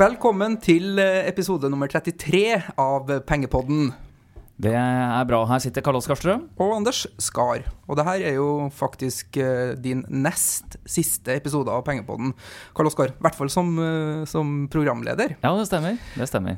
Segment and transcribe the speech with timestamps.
[0.00, 2.38] Velkommen til eh, episode nummer 33
[2.80, 3.90] av Pengepodden.
[4.56, 5.42] Det er bra.
[5.50, 6.46] Her sitter Karl Oskar Strøm.
[6.56, 7.66] Og Anders Skar.
[7.84, 12.32] Og det her er jo faktisk eh, din nest siste episode av Pengepodden.
[12.72, 15.36] Karl Oskar, i hvert fall som, eh, som programleder.
[15.42, 16.00] Ja, det stemmer.
[16.16, 16.56] Det stemmer.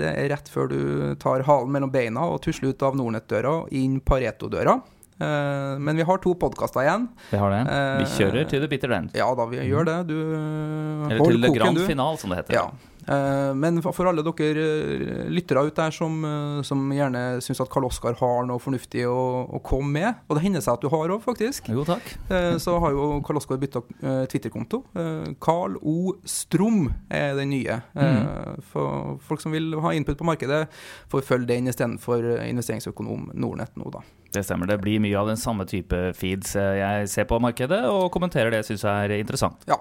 [0.00, 0.80] Det er rett før du
[1.20, 4.78] tar halen mellom beina og tusler ut av Nordnett-døra og inn Pareto-døra.
[5.20, 7.08] Eh, Men vi har to podkaster igjen.
[7.30, 7.62] Vi har det.
[7.66, 9.10] Vi Eh, kjører til the bitter end.
[9.16, 10.06] Ja da, vi gjør det.
[10.08, 10.16] Du
[11.10, 12.54] Eller til the grand final, som det heter.
[12.54, 12.70] Ja.
[13.06, 17.70] Eh, Men for alle dere eh, lyttere ut der som, eh, som gjerne syns at
[17.70, 20.90] Karl Oskar har noe fornuftig å, å komme med, og det hender seg at du
[20.92, 23.82] har òg, faktisk, Jo, så har jo Karl Oskar bytta
[24.30, 24.82] Twitter-konto.
[25.42, 26.14] Carl O.
[26.28, 27.78] Strom er den nye.
[27.94, 28.62] Mm.
[28.72, 30.64] For folk som vil ha input på markedet,
[31.12, 34.02] får følge den istedenfor investeringsøkonom Nordnett nå, da.
[34.34, 34.68] Det stemmer.
[34.70, 38.64] Det blir mye av den samme type feeds jeg ser på markedet, og kommenterer det
[38.64, 39.66] jeg syns er interessant.
[39.70, 39.80] Ja.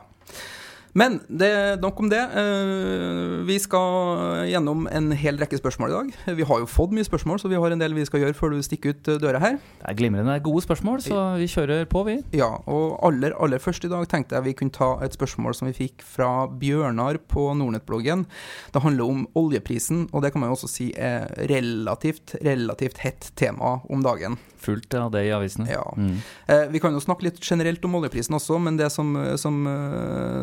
[0.96, 1.50] Men det,
[1.84, 2.22] nok om det.
[2.40, 6.12] Eh, Vi skal gjennom en hel rekke spørsmål i dag.
[6.40, 8.56] Vi har jo fått mye spørsmål, så vi har en del vi skal gjøre før
[8.56, 9.58] du stikker ut eh, døra her.
[9.82, 12.16] Det er glimrende gode spørsmål, så vi kjører på, vi.
[12.40, 15.68] Ja, og aller, aller først i dag tenkte jeg vi kunne ta et spørsmål som
[15.68, 18.24] vi fikk fra Bjørnar på Nordnett-bloggen.
[18.72, 23.34] Det handler om oljeprisen, og det kan man jo også si er relativt, relativt hett
[23.36, 24.40] tema om dagen.
[24.66, 25.68] Fullt av det i avisene.
[25.70, 25.84] Ja.
[26.00, 26.16] Mm.
[26.50, 29.60] Eh, vi kan jo snakke litt generelt om oljeprisen også, men det som, som,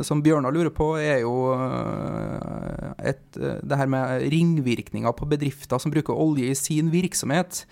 [0.07, 5.79] som Bjørnar lurer på, er jo eh, et, eh, det her med ringvirkninger på bedrifter
[5.79, 7.63] som bruker olje i sin virksomhet.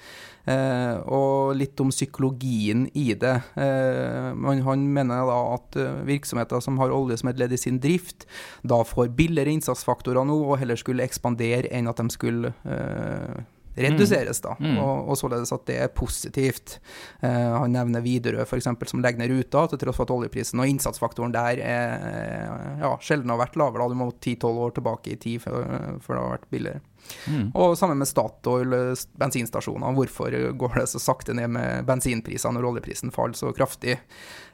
[0.48, 3.36] Eh, og litt om psykologien i det.
[3.60, 7.60] Eh, men han mener da at eh, virksomheter som har olje som et ledd i
[7.60, 8.26] sin drift,
[8.62, 13.42] da får billigere innsatsfaktorer nå, og heller skulle ekspandere enn at de skulle eh,
[13.84, 14.56] reduseres, da.
[14.60, 14.78] Mm.
[14.82, 16.78] Og, og således at det er positivt.
[17.20, 20.70] Eh, han nevner Widerøe f.eks., som legger ned ruta til tross for at oljeprisen og
[20.70, 22.50] innsatsfaktoren der er,
[22.82, 23.84] ja, sjelden har vært lavere.
[23.84, 23.92] Da.
[23.92, 25.62] Du må 10-12 år tilbake i tid før,
[26.04, 26.84] før det har vært billigere.
[27.26, 27.46] Mm.
[27.56, 28.74] Og sammen med Statoil
[29.20, 29.94] bensinstasjoner.
[29.96, 33.96] Hvorfor går det så sakte ned med bensinpriser når oljeprisen faller så kraftig?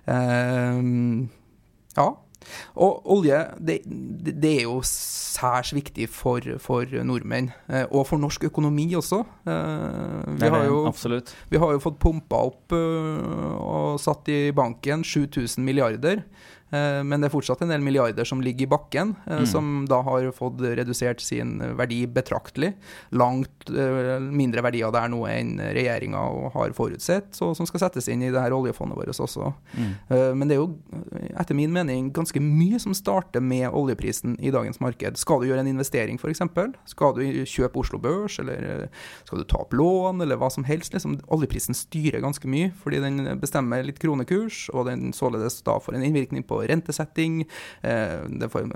[0.07, 0.81] Eh,
[1.97, 2.09] ja.
[2.75, 4.81] Og olje, det, det er jo
[5.37, 9.23] særs viktig for, for nordmenn, eh, og for norsk økonomi også.
[9.49, 10.83] Eh, vi, har jo,
[11.53, 16.25] vi har jo fått pumpa opp eh, og satt i banken 7000 milliarder.
[16.73, 19.47] Eh, Men det er fortsatt en del milliarder som ligger i bakken, eh, Mm.
[19.47, 22.75] som da har fått redusert sin verdi betraktelig.
[23.13, 28.23] Langt eh, mindre verdier er nå enn regjeringa har forutsett, og som skal settes inn
[28.23, 29.53] i det her oljefondet vårt også.
[29.77, 30.39] Mm.
[30.39, 30.79] Men det er jo
[31.39, 35.17] etter min mening ganske mye som starter med oljeprisen i dagens marked.
[35.17, 36.41] Skal du gjøre en investering f.eks.,
[36.87, 38.89] skal du kjøpe Oslo Børs, eller
[39.25, 40.93] skal du ta opp lån, eller hva som helst.
[40.95, 45.97] Liksom, oljeprisen styrer ganske mye, fordi den bestemmer litt kronekurs, og den således da får
[45.99, 47.43] en innvirkning på rentesetting.
[47.83, 48.67] eh, Det får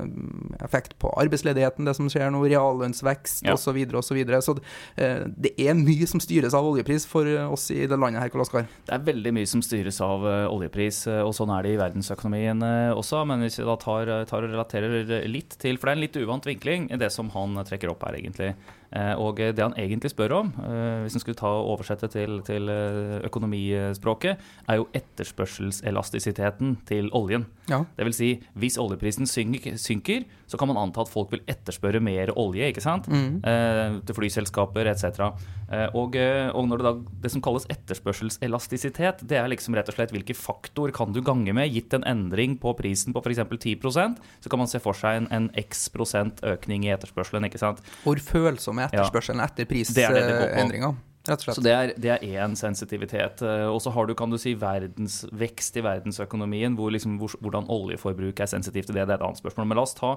[0.60, 3.54] effekt på arbeidsledigheten, det som skjer nå, reallønnsvekst Ja.
[3.54, 3.70] osv.
[4.10, 7.46] Så, videre, og så, så eh, det er mye som styres av oljepris for eh,
[7.52, 8.66] oss i det landet her, Karl Oskar.
[8.86, 11.80] Det er veldig mye som styres av eh, oljepris, eh, og sånn er det i
[11.80, 13.24] verdensøkonomien eh, også.
[13.26, 16.16] Men hvis vi da tar, tar og relaterer litt til For det er en litt
[16.20, 18.54] uvant vinkling det som han trekker opp her, egentlig.
[18.92, 22.40] Eh, Og det han egentlig spør om, eh, hvis han skulle ta og oversette til,
[22.42, 27.46] til eh, økonomispråket, er jo etterspørselselastisiteten til oljen.
[27.70, 27.84] Ja.
[27.96, 32.32] Det vil si, hvis oljeprisen synker, så kan man anta at folk vil etterspørre mer
[32.36, 33.06] olje, ikke sant?
[33.10, 33.38] Mm.
[33.46, 35.30] Eh, til flyselskaper etc.
[35.70, 39.96] Eh, og, og når det da det som kalles etterspørselselastisitet, det er liksom rett og
[39.96, 43.38] slett hvilke faktor kan du gange med, gitt en endring på prisen på f.eks.
[43.60, 47.60] 10% så kan man se for seg en, en x prosent økning i etterspørselen, ikke
[47.60, 47.82] sant.
[48.04, 50.94] Hvor følsom er etterspørselen etter er prisendringa?
[51.28, 53.42] Så det er, det er én sensitivitet.
[53.44, 57.34] Eh, Og så har du kan du si, verdens, vekst i verdensøkonomien, hvor liksom, hvor,
[57.40, 59.06] hvordan oljeforbruk er sensitivt til det.
[59.06, 59.68] Det er et annet spørsmål.
[59.68, 60.16] Men la oss ta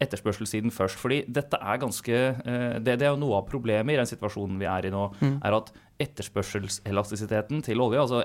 [0.00, 0.98] etterspørselssiden først.
[1.00, 4.58] fordi dette er ganske eh, det, det er jo noe av problemet i den situasjonen
[4.60, 5.06] vi er i nå.
[5.20, 5.38] Mm.
[5.42, 5.72] er at
[6.02, 8.22] etterspørselselastisiteten til olje, altså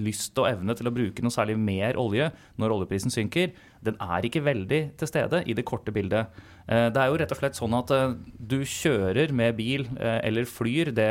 [0.00, 2.30] lyst og evne til å bruke noe særlig mer olje
[2.60, 3.52] når oljeprisen synker,
[3.84, 6.28] den er ikke veldig til stede i det korte bildet.
[6.68, 10.20] Eh, Det er jo rett og slett sånn at eh, du kjører med bil eh,
[10.28, 11.10] eller flyr det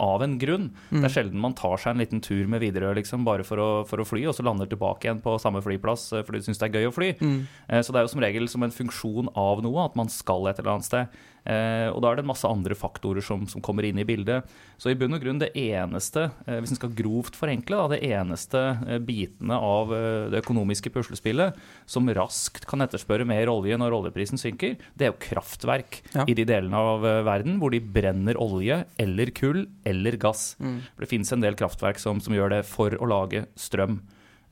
[0.00, 0.68] av en grunn.
[0.90, 1.00] Mm.
[1.02, 3.68] Det er sjelden man tar seg en liten tur med Widerøe liksom, bare for å,
[3.88, 6.68] for å fly, og så lander tilbake igjen på samme flyplass fordi du syns det
[6.70, 7.12] er gøy å fly.
[7.20, 7.38] Mm.
[7.68, 10.46] Eh, Så det er jo som regel som en funksjon av noe at man skal
[10.50, 11.18] et eller annet sted.
[11.46, 14.48] Eh, og da er det en masse andre faktorer som, som kommer inn i bildet.
[14.82, 18.00] Så i bunn og grunn det eneste, eh, hvis en skal grovt forenkle, da, det
[18.10, 19.92] eneste eh, bitene av
[20.32, 21.56] det økonomiske puslespillet
[21.88, 26.24] som raskt kan etterspørre mer olje når oljeprisen synker, det er jo kraftverk Ja.
[26.26, 30.56] i de delene av verden hvor de brenner olje eller kull eller gass.
[30.58, 30.80] Mm.
[30.94, 34.00] For det finnes en del kraftverk som, som gjør det for å lage strøm.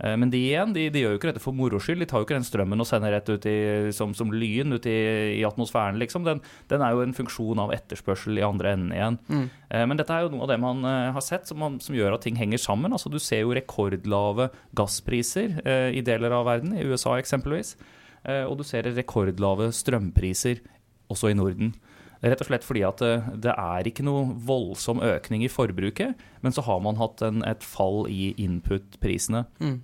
[0.03, 2.03] Eh, men de igjen, de, de, gjør jo ikke dette for moro skyld.
[2.03, 3.57] De tar jo ikke den strømmen og sender rett ut i,
[3.95, 4.99] som, som, lyn ut i,
[5.39, 6.27] i atmosfæren, liksom.
[6.27, 6.43] Den,
[6.73, 9.19] den, er jo en funksjon av etterspørsel i andre enden igjen.
[9.29, 9.47] Mm.
[9.71, 11.95] Eh, men dette er jo noe av det man uh, har sett som, man, som,
[11.95, 12.95] gjør at ting henger sammen.
[12.95, 17.77] Altså Du ser jo rekordlave gasspriser eh, i deler av verden, i USA eksempelvis.
[18.25, 20.65] Eh, og du ser rekordlave strømpriser
[21.13, 21.75] også i Norden.
[22.25, 23.03] Rett og slett fordi at
[23.45, 27.65] det er ikke noe voldsom økning i forbruket, men så har man hatt en, et
[27.65, 29.45] fall i input-prisene.
[29.61, 29.83] Mm.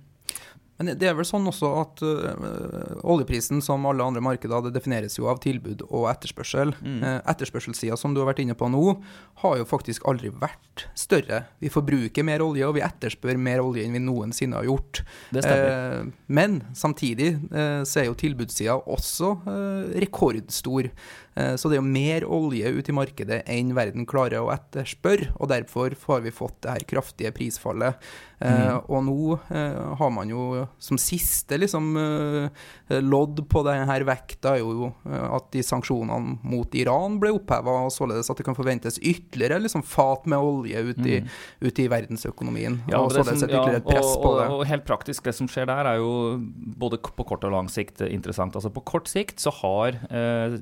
[0.81, 5.13] Men det er vel sånn også at uh, oljeprisen, som alle andre markeder, det defineres
[5.19, 6.73] jo av tilbud og etterspørsel.
[6.81, 7.03] Mm.
[7.03, 8.95] Uh, Etterspørselssida, som du har vært inne på nå,
[9.43, 11.43] har jo faktisk aldri vært større.
[11.61, 15.03] Vi forbruker mer olje, og vi etterspør mer olje enn vi noensinne har gjort.
[15.29, 16.01] Det stemmer.
[16.01, 19.35] Uh, men samtidig så er jo tilbudssida også
[20.01, 20.87] rekordstor.
[21.31, 25.47] Så det er jo mer olje ute i markedet enn verden klarer å etterspørre, og
[25.47, 28.01] derfor har vi fått det her kraftige prisfallet.
[28.41, 28.81] Mm.
[28.91, 35.27] Og nå har man jo som siste liksom, eh, lodd på denne vekta jo eh,
[35.35, 39.83] at de sanksjonene mot Iran ble oppheva, og således at det kan forventes ytterligere liksom,
[39.87, 41.31] fat med olje ut i, mm.
[41.67, 42.79] ut i verdensøkonomien.
[42.91, 44.47] Ja, og således et ytterligere press på det.
[44.49, 46.39] Og, og, helt praktisk, det som skjer der, er jo
[46.81, 48.57] både på kort og lang sikt interessant.
[48.57, 50.57] Altså På kort sikt så har eh,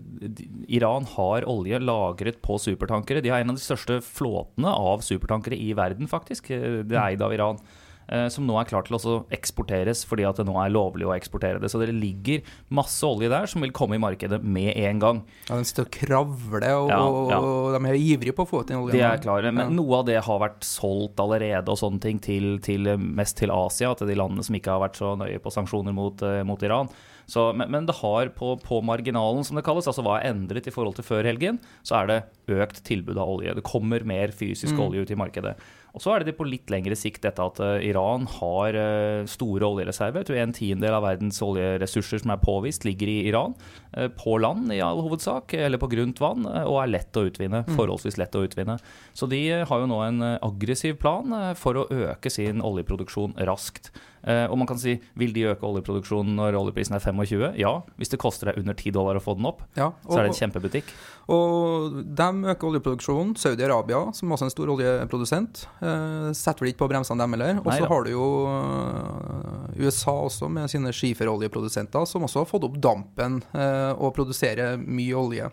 [0.68, 3.24] Iran har olje lagret på supertankere.
[3.24, 6.52] De har en av de største flåtene av supertankere i verden, faktisk.
[6.52, 7.62] Det er eid av Iran.
[8.10, 11.14] Eh, som nå er klar til å eksporteres fordi at det nå er lovlig å
[11.14, 11.70] eksportere det.
[11.70, 12.42] Så det ligger
[12.74, 15.22] masse olje der som vil komme i markedet med en gang.
[15.46, 17.04] Ja, Den står og kravler, og, ja,
[17.36, 17.40] ja.
[17.44, 18.98] og, de er ivrige på å få ut den oljen.
[18.98, 19.76] De er klare, men ja.
[19.78, 23.94] noe av det har vært solgt allerede og sånne ting til, til, mest til Asia,
[23.98, 26.90] til de landene som ikke har vært så nøye på sanksjoner mot, uh, mot Iran.
[27.30, 30.70] Så, men, men, det har på, på, marginalen, som det kalles, altså hva er endret
[30.70, 32.22] i forhold til før helgen, så er det
[32.60, 33.54] økt tilbud av olje.
[33.58, 34.82] Det kommer mer fysisk mm.
[34.88, 35.54] olje ut i markedet.
[35.98, 39.66] Og så er det på litt lengre sikt dette at uh, Iran har uh, store
[39.66, 40.22] oljereserver.
[40.22, 43.56] Jeg tror En tiendedel av verdens oljeressurser som er påvist, ligger i Iran.
[43.96, 47.64] Uh, på land i all hovedsak, eller på grunt vann, og er lett å utvinne.
[47.66, 47.74] Mm.
[47.78, 48.78] Forholdsvis lett å utvinne.
[49.18, 53.92] Så de har jo nå en aggressiv plan for å øke sin oljeproduksjon raskt.
[54.24, 57.46] Og man kan si, vil de øke oljeproduksjonen når oljeprisen er 25?
[57.60, 60.20] Ja, hvis det koster deg under 10 dollar å få den opp, ja, og, så
[60.20, 60.92] er det en kjempebutikk.
[61.30, 63.36] Og de øker oljeproduksjonen.
[63.40, 67.60] Saudi-Arabia, som også er en stor oljeprodusent, Uh, setter vel ikke på bremsene dem heller.
[67.64, 72.68] Og så har du jo uh, USA også, med sine skiferoljeprodusenter, som også har fått
[72.68, 75.48] opp dampen og produserer mye olje.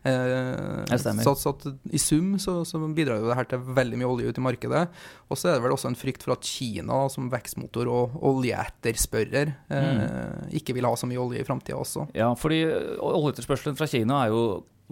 [0.00, 4.30] Så, så at, I sum så, så bidrar jo det her til veldig mye olje
[4.30, 4.82] ut i markedet.
[5.28, 9.52] Og så er det vel også en frykt for at Kina som vekstmotor og oljeetterspørrer
[9.68, 10.50] mm.
[10.56, 12.08] ikke vil ha så mye olje i framtida også.
[12.16, 12.62] Ja, fordi
[12.96, 14.44] oljeetterspørselen fra Kina er jo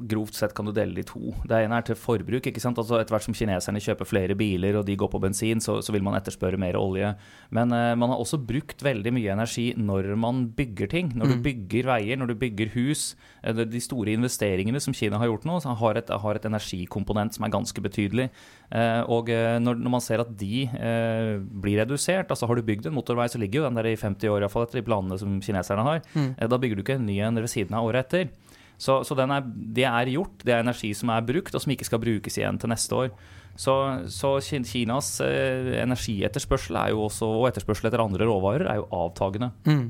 [0.06, 1.33] grovt sett kan du dele det i to.
[1.49, 2.47] Det ene er til forbruk.
[2.47, 2.79] ikke sant?
[2.81, 5.95] Altså Etter hvert som kineserne kjøper flere biler og de går på bensin, så, så
[5.95, 7.15] vil man etterspørre mer olje.
[7.55, 11.12] Men uh, man har også brukt veldig mye energi når man bygger ting.
[11.15, 11.35] Når mm.
[11.35, 13.12] du bygger veier, når du bygger hus.
[13.43, 17.47] Uh, de store investeringene som Kina har gjort nå, har et, har et energikomponent som
[17.47, 18.29] er ganske betydelig.
[18.73, 22.97] Uh, og når, når, man ser at de blir redusert, altså har du bygd en
[22.97, 25.85] motorvei, så ligger jo den der i 50 år iallfall etter de planene som kineserne
[25.87, 26.03] har.
[26.15, 26.31] Mm.
[26.50, 28.28] da bygger du ikke en ny en ved siden av året etter.
[28.78, 31.88] Så, så er, det er gjort, det er energi som er brukt, og som ikke
[31.88, 33.12] skal brukes igjen til neste år.
[33.58, 33.75] Så,
[34.14, 39.50] så Kinas eh, energietterspørsel er jo også, og etterspørsel etter andre råvarer er jo avtagende.
[39.66, 39.88] Mm.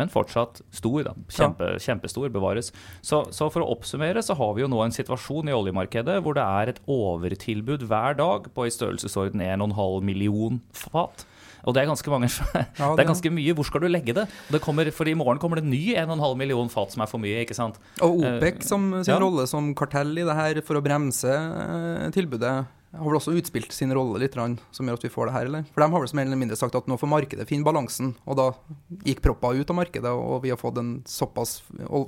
[0.00, 1.02] Men fortsatt stor.
[1.04, 1.80] da, Kjempe, ja.
[1.84, 2.70] Kjempestor, bevares.
[3.04, 6.38] Så, så, for å oppsummere så har vi jo nå en situasjon i oljemarkedet hvor
[6.38, 11.26] det er et overtilbud hver dag på i størrelsesorden 1,5 million fat.
[11.62, 12.30] Og det er ganske mange.
[12.52, 13.54] Ja, det, det, er ganske mye.
[13.56, 14.26] Hvor skal du legge det?
[14.52, 17.42] det kommer, for i morgen kommer det ny 1,5 million fat som er for mye.
[17.44, 17.78] ikke sant?
[18.02, 19.20] Og OPEC som sin ja.
[19.22, 23.72] rolle som kartell i det her for å bremse eh, tilbudet har vel også utspilt
[23.72, 25.68] sin rolle litt, som gjør at vi får det her, eller?
[25.72, 28.36] For de har vel som eller mindre sagt at nå får markedet finne balansen, og
[28.36, 28.48] da
[29.06, 31.60] gikk proppa ut av markedet, og vi har fått en såpass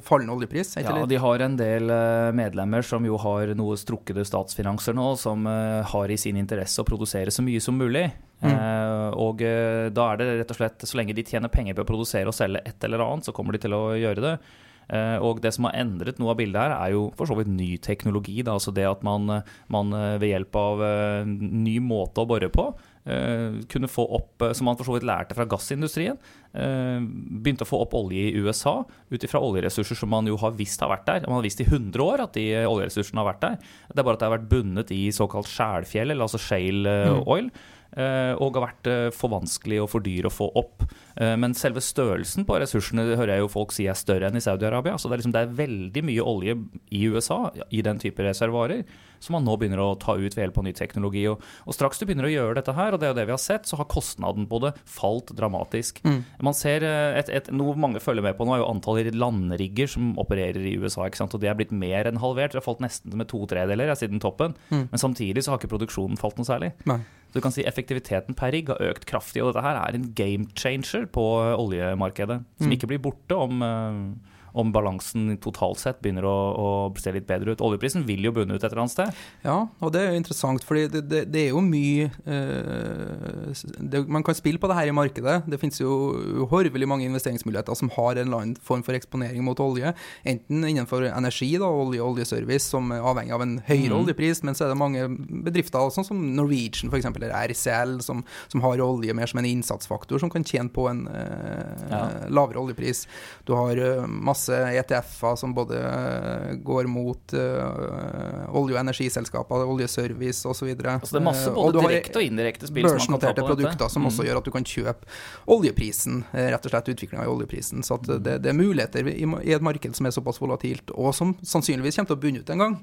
[0.05, 0.75] fallende oljepris?
[0.83, 5.49] Ja, de har en del eh, medlemmer som jo har noe strukkede statsfinanser nå, som
[5.49, 8.11] eh, har i sin interesse å produsere så mye som mulig.
[8.43, 8.53] Mm.
[8.53, 11.85] Uh, og uh, da er det rett og slett, så lenge de tjener penger på
[11.85, 14.37] å produsere og selge et eller annet, så kommer de til å gjøre det.
[14.85, 17.53] Uh, og det som har endret noe av bildet her, er jo for så vidt
[17.53, 18.43] ny teknologi.
[18.45, 18.57] Da.
[18.59, 19.41] Altså det at man,
[19.73, 20.88] man ved hjelp av
[21.29, 22.73] ny måte å bore på
[23.05, 26.17] kunne få opp, som man for så vidt lærte fra gassindustrien,
[26.57, 28.79] begynte å få opp olje i USA
[29.12, 31.26] ut ifra oljeressurser som man jo har visst har vært der.
[31.29, 33.59] Man har visst i 100 år at de oljeressursene har vært der.
[33.91, 37.21] Det er bare at det har vært bundet i såkalt skjælfjell, eller altså shale mm.
[37.37, 37.53] oil.
[37.53, 40.87] Eh, og har vært eh, for vanskelig og for dyr å få opp.
[41.21, 44.45] Eh, men selve størrelsen på ressursene hører jeg jo folk si er større enn i
[44.45, 44.97] Saudi-Arabia.
[44.99, 46.59] Så det er, liksom, det er veldig mye olje
[46.91, 48.83] i USA i den type reservoarer
[49.25, 51.25] som man nå begynner å ta ut ved hjelp av ny teknologi.
[51.31, 53.35] Og, og, straks du begynner å gjøre dette her, og det er jo det vi
[53.35, 56.02] har sett, så har kostnaden på det falt dramatisk.
[56.07, 56.21] Mm.
[56.45, 59.90] Man ser eh, et, et, Noe mange følger med på nå, er jo antallet landrigger
[59.90, 61.09] som opererer i USA.
[61.09, 61.37] ikke sant?
[61.37, 62.54] Og det er blitt mer enn halvert.
[62.54, 64.57] Det har falt nesten med to tredeler siden toppen.
[64.71, 64.88] Mm.
[64.93, 66.75] Men samtidig så har ikke produksjonen falt noe særlig.
[66.88, 67.00] Nei.
[67.35, 70.11] Så du kan si Effektiviteten per rigg har økt kraftig, og dette her er en
[70.14, 71.25] game changer på
[71.59, 72.37] oljemarkedet.
[72.61, 72.76] Som mm.
[72.76, 76.69] ikke blir borte om uh, om balansen totalt sett begynner å, å,
[77.01, 77.63] se litt bedre ut.
[77.65, 79.23] Oljeprisen vil jo bunne ut et eller annet sted.
[79.43, 84.05] Ja, og det er jo interessant, for det, det, det er jo mye eh, det,
[84.07, 85.41] Man kan spille på det her i markedet.
[85.51, 89.61] Det finnes jo uhorvelig mange investeringsmuligheter som har en eller annen form for eksponering mot
[89.63, 89.91] olje.
[90.23, 93.99] Enten innenfor energi, da, olje og oljeservice, som er avhengig av en høyere mm.
[93.99, 95.09] oljepris, men så er det mange
[95.47, 100.23] bedrifter, sånn som Norwegian f.eks., eller RCL, som, som, har olje mer som en innsatsfaktor,
[100.23, 102.05] som kan tjene på en eh, ja.
[102.31, 103.05] lavere oljepris.
[103.49, 109.65] Du har uh, masse masse ETF-er som både eh, går mot uh, olje- og energiselskaper,
[109.65, 110.69] oljeservice osv.
[110.75, 113.49] Altså det er masse både og direkte og indirekte spill som man kan ta på
[113.49, 113.91] produkter dette.
[113.93, 114.11] som mm.
[114.11, 115.11] også gjør at du kan kjøpe
[115.55, 117.85] oljeprisen, rett og slett utviklinga i oljeprisen.
[117.87, 121.35] Så det, det, er muligheter i, i, et marked som er såpass volatilt, og som
[121.43, 122.79] sannsynligvis kommer til å bunne ut en gang.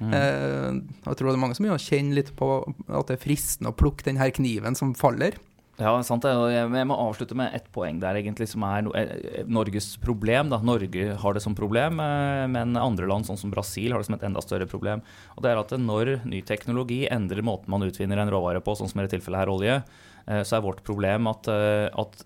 [0.00, 0.12] Mm.
[0.12, 3.78] Uh, jeg tror det er mange som kjenner litt på at det er fristende å
[3.78, 5.38] plukke den her kniven som faller.
[5.74, 6.30] Ja, sant det.
[6.54, 10.52] Jeg må avslutte med ett poeng der, egentlig, som er eh, Norges problem.
[10.52, 10.60] Da.
[10.62, 14.14] Norge har det som problem, eh, men andre land, sånn som Brasil, har det som
[14.14, 15.02] et enda større problem.
[15.34, 18.92] Og det er at Når ny teknologi endrer måten man utvinner en råvare på, sånn
[18.92, 19.80] som i dette tilfellet her olje,
[20.28, 22.24] eh, så er vårt problem at, at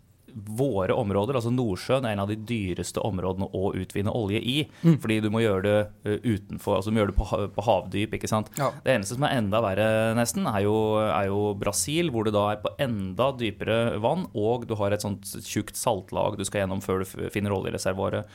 [0.59, 4.57] våre områder, altså Nordsjøen, er en av de dyreste områdene å utvinne olje i.
[4.83, 4.99] Mm.
[5.03, 5.79] Fordi du må gjøre det
[6.09, 8.19] uh, utenfor, altså du må gjøre det på, på havdyp.
[8.19, 8.53] ikke sant?
[8.61, 8.71] Ja.
[8.85, 10.77] Det eneste som er enda verre, nesten, er jo,
[11.07, 15.05] er jo, Brasil, hvor du da er på enda dypere vann, og du har et
[15.05, 18.29] sånt tjukt saltlag du skal gjennom før du finner oljereservoaret.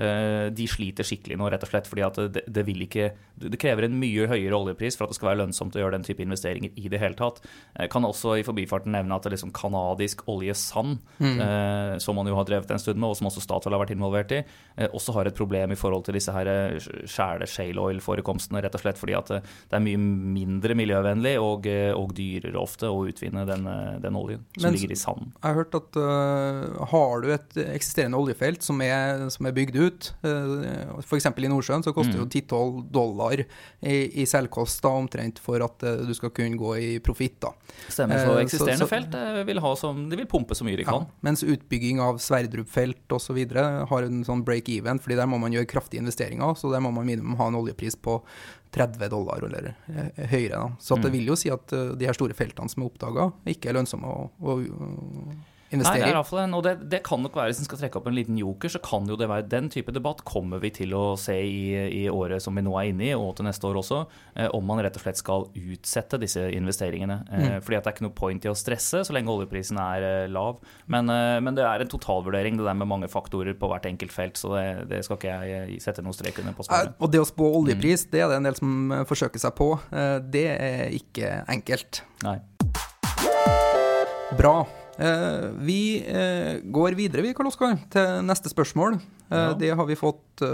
[0.00, 3.58] Eh, de sliter skikkelig nå, rett og slett fordi at det, det, vil ikke Det
[3.60, 6.24] krever en mye høyere oljepris for at det skal være lønnsomt å gjøre den type
[6.24, 7.42] investeringer i det hele tatt.
[7.74, 11.40] Jeg eh, kan også i forbifarten nevne at det liksom kanadisk oljesand, mm.
[11.44, 13.94] eh, som man jo har drevet en stund med, og som også Statoil har vært
[13.94, 14.40] involvert i,
[14.76, 18.78] eh, også har et problem i forhold til disse her eh, skjæle shale oil-forekomstene, rett
[18.78, 19.42] og slett fordi at det,
[19.76, 23.68] er mye mindre miljøvennlig og, og dyrere ofte å utvinne den,
[24.00, 25.32] den oljen som Mens, ligger i sanden.
[25.36, 29.78] Jeg har hørt at uh, har du et eksisterende oljefelt som er, som er bygd
[29.80, 29.89] ut.
[29.90, 31.26] Eh, F.eks.
[31.26, 32.26] i Nordsjøen så koster det mm.
[32.26, 36.74] jo 10-12 dollar i, i selvkost da, omtrent for at eh, du skal kunne gå
[36.78, 37.46] i profitt.
[37.88, 38.20] Stemmer.
[38.22, 39.16] Så eh, eksisterende så, så, felt
[39.48, 41.06] vil, som, de vil pumpe så mye de kan.
[41.06, 43.42] Ja, mens utbygging av Sverdrup-felt osv.
[43.92, 46.56] har en sånn break-even, fordi der må man gjøre kraftige investeringer.
[46.58, 48.20] Så der må man minimum ha en oljepris på
[48.74, 49.72] 30 dollar eller
[50.30, 50.56] høyere.
[50.56, 50.66] Da.
[50.78, 51.14] Så det mm.
[51.16, 54.28] vil jo si at de her store feltene som er oppdaga, ikke er lønnsomme å,
[54.38, 54.60] å,
[55.70, 56.00] investerer.
[56.00, 58.00] Nei, det er iallfall en, og det, det, kan nok være, hvis en skal trekke
[58.00, 60.94] opp en liten joker, så kan jo det være den type debatt kommer vi til
[60.96, 61.62] å se i,
[62.02, 64.02] i året som vi nå er inne i, og til neste år også,
[64.34, 67.20] eh, om man rett og slett skal utsette disse investeringene.
[67.30, 67.66] Eh, mm.
[67.66, 70.30] fordi at det er ikke noe point i å stresse så lenge oljeprisen er eh,
[70.32, 70.60] lav.
[70.90, 74.14] Men, eh, men, det er en totalvurdering, det der med mange faktorer på hvert enkelt
[74.14, 76.98] felt, så det, det skal ikke jeg sette noen strek under på spørsmålet.
[77.00, 78.12] Og det å spå oljepris, mm.
[78.14, 79.72] det er det en del som eh, forsøker seg på.
[79.90, 82.04] Eh, det er ikke enkelt.
[82.26, 82.38] Nei.
[84.38, 84.54] Bra.
[84.98, 88.98] Eh, vi eh, går videre, vi, Karl Oskar, til neste spørsmål.
[89.30, 89.52] Eh, ja.
[89.58, 90.44] Det har vi fått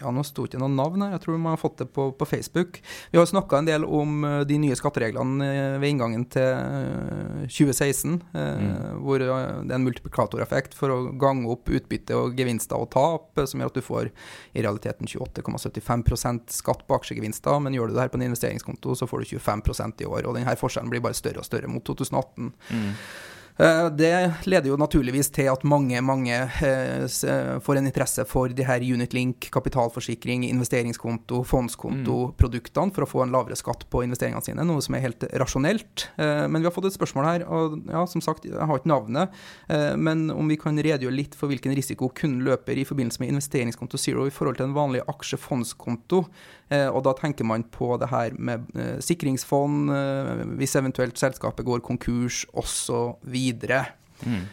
[0.00, 2.28] Ja, nå sto ikke noe navn her, jeg tror man har fått det på, på
[2.28, 2.80] Facebook.
[3.12, 5.50] Vi har snakka en del om de nye skattereglene
[5.82, 8.70] ved inngangen til 2016, mm.
[9.04, 13.60] hvor det er en multiplikatoreffekt for å gange opp utbytte og gevinster og tap, som
[13.60, 14.10] gjør at du får
[14.56, 19.08] i realiteten 28,75% skatt på aksjegevinster, men gjør du det her på en investeringskonto, så
[19.10, 20.24] får du 25% i år.
[20.26, 22.50] Og denne forskjellen blir bare større og større mot 2018.
[22.70, 22.90] Mm.
[23.60, 28.52] Eh, det leder jo naturligvis til at mange mange eh, eh, får en interesse for
[28.56, 32.94] de her unit-link, kapitalforsikring, investeringskonto, fondskonto-produktene mm.
[32.96, 36.06] for å få en lavere skatt på investeringene sine, noe som er helt rasjonelt.
[36.16, 39.34] Men vi har fått et spørsmål her, og ja, som sagt, jeg har ikke navnet,
[40.00, 44.00] men om vi kan redegjøre litt for hvilken risiko kunden løper i forbindelse med investeringskonto
[44.00, 46.24] Zero i forhold til en vanlig aksjefondskonto.
[46.70, 48.68] Og da tenker man på det her med
[49.02, 49.90] sikringsfond,
[50.60, 53.34] hvis eventuelt selskapet går konkurs osv.
[54.22, 54.44] Mm.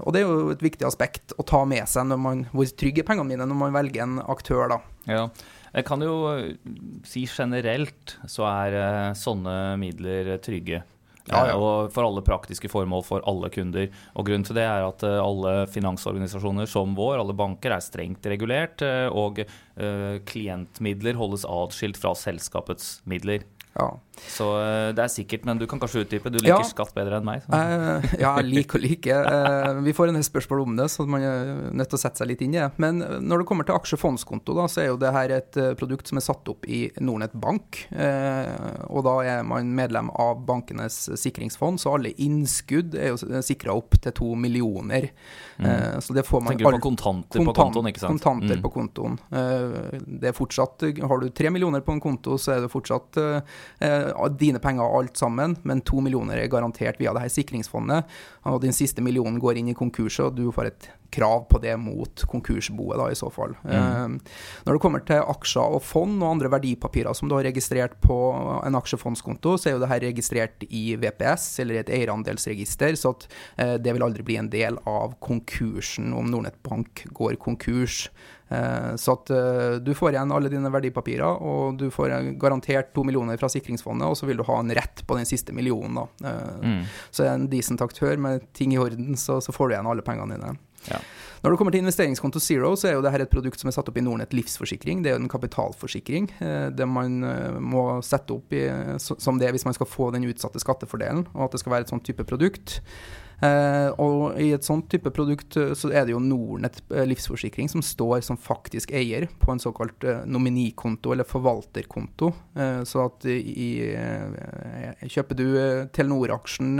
[0.00, 3.04] Og det er jo et viktig aspekt å ta med seg når man, hvor trygge
[3.04, 4.78] pengene mine når man velger en aktør, da.
[5.10, 5.26] Ja.
[5.70, 6.14] Jeg kan jo
[7.06, 10.80] si generelt så er sånne midler trygge.
[11.28, 11.56] Ja, ja.
[11.58, 13.90] Og for alle praktiske formål for alle kunder.
[14.16, 18.26] Og Grunnen til det er at uh, alle finansorganisasjoner som vår, alle banker, er strengt
[18.30, 19.42] regulert, og
[20.28, 23.46] klientmidler holdes atskilt fra selskapets midler.
[23.78, 23.90] Ja.
[24.20, 26.28] Så eh, det er sikkert, men du kan kanskje utdype.
[26.32, 26.66] Du liker Ja.
[26.66, 27.40] skatt bedre enn meg.
[27.46, 27.56] Så.
[27.56, 29.24] Eh, ja, liker og liker.
[29.24, 32.20] Uh, vi får en del spørsmål om det, så man er nødt til å sette
[32.20, 32.68] seg litt inn i det.
[32.82, 36.20] Men når det kommer til aksjefondskonto, da, så er jo det her et produkt som
[36.20, 37.80] er satt opp i Nordnett Bank.
[37.94, 43.72] Uh, og da er man medlem av bankenes sikringsfond, så alle innskudd er jo sikra
[43.78, 45.08] opp til to millioner.
[45.60, 46.00] Mm.
[46.00, 48.16] så det får man Tenker du på kontanter på kontoen, ikke sant?
[48.16, 48.62] Kontanter Mm.
[48.64, 49.18] på kontoen.
[49.30, 53.18] Det er fortsatt, Har du tre millioner på en konto, så er det fortsatt
[54.40, 58.08] dine penger alt sammen, men to millioner er garantert via det her sikringsfondet.
[58.48, 61.74] Og din siste million går inn i konkurs, og du får et krav på det
[61.76, 63.52] mot konkursboet, da, i så fall.
[63.68, 64.08] Eh,
[64.64, 68.16] når det kommer til aksjer og fond og andre verdipapirer som du har registrert på
[68.64, 73.28] en aksjefondskonto, så er jo det her registrert i VPS, eller et eierandelsregister, så at
[73.58, 78.06] eh, det vil aldri bli en del av konkursen om Nordnett Bank går konkurs.
[78.50, 83.04] Eh, Så at eh, du får igjen alle dine verdipapirer, og du får garantert to
[83.06, 85.94] millioner fra sikringsfondet, og så vil du ha en rett på den siste millionen.
[86.00, 86.06] da.
[86.30, 86.82] Eh, Mm.
[87.10, 90.04] Så er en decent aktør med ting i orden, så, så får du igjen alle
[90.06, 90.54] pengene dine.
[90.88, 91.00] Ja.
[91.40, 93.88] Når det kommer til investeringskonto Zero, så er jo dette et produkt som er satt
[93.88, 95.00] opp i Nordnett livsforsikring.
[95.04, 96.28] Det er jo en kapitalforsikring.
[96.40, 98.66] eh, Det man eh, må sette opp i,
[99.00, 101.92] som det hvis man skal få den utsatte skattefordelen, og at det skal være et
[101.92, 102.80] sånt type produkt.
[103.42, 107.70] Eh, og i et sånt type produkt eh, så er det jo Nordnett eh, livsforsikring
[107.72, 112.32] som står som faktisk eier på en såkalt nominikonto eller forvalterkonto.
[112.84, 113.70] Så at i,
[115.10, 115.44] kjøper du
[115.96, 116.74] Telenor-aksjen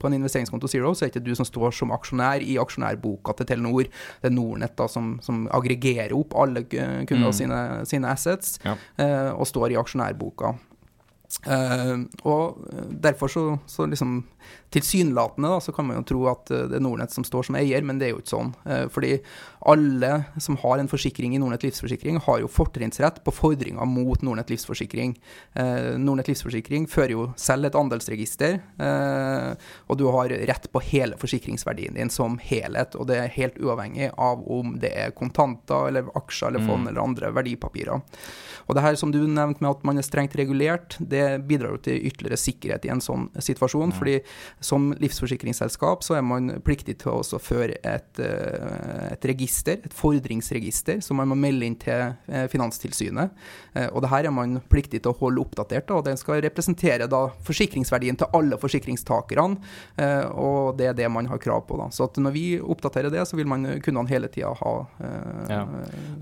[0.00, 3.34] på en investeringskonto Zero, så er det ikke du som står som aksjonær i aksjonærboka
[3.38, 3.88] til Telenor.
[4.22, 7.32] Det er Nordnett da som, som aggregerer opp alle kunder Mm.
[7.34, 8.76] sine, sine assets Ja.
[9.02, 10.54] eh, og står i aksjonærboka.
[11.46, 12.66] Eh, og
[13.02, 14.22] derfor så, så liksom
[14.70, 17.56] Tilsynelatende da, så kan man jo tro at eh, det er Nordnett som står som
[17.58, 18.52] eier, men det er jo ikke sånn.
[18.66, 19.12] Uh, fordi
[19.70, 20.10] alle
[20.42, 25.14] som har en forsikring i Nordnett livsforsikring, har jo fortrinnsrett på fordringer mot Nordnett livsforsikring.
[25.56, 31.18] Uh, Nordnett livsforsikring fører jo selv et andelsregister, eh, og du har rett på hele
[31.18, 36.10] forsikringsverdien din som helhet, og det er helt uavhengig av om det er kontanter eller
[36.18, 36.88] aksjer eller fond Mm.
[36.90, 38.02] eller andre verdipapirer.
[38.68, 41.82] Og det her som du nevnte med at man er strengt regulert, det bidrar jo
[41.86, 43.92] til ytterligere sikkerhet i en sånn situasjon.
[43.94, 44.20] fordi
[44.60, 49.92] som livsforsikringsselskap så er man pliktig til å også føre et, eh, et register, et
[49.94, 53.30] fordringsregister, som man må melde inn til eh, Finanstilsynet.
[53.74, 57.06] Eh, Og det her er man pliktig til å holde oppdatert, og den skal representere
[57.08, 59.56] da forsikringsverdien til alle forsikringstakerne,
[60.34, 61.76] og det er det man har krav på.
[61.78, 61.88] da.
[61.90, 65.62] Så at når vi oppdaterer det, så vil man kundene hele tida ha eh, Ja.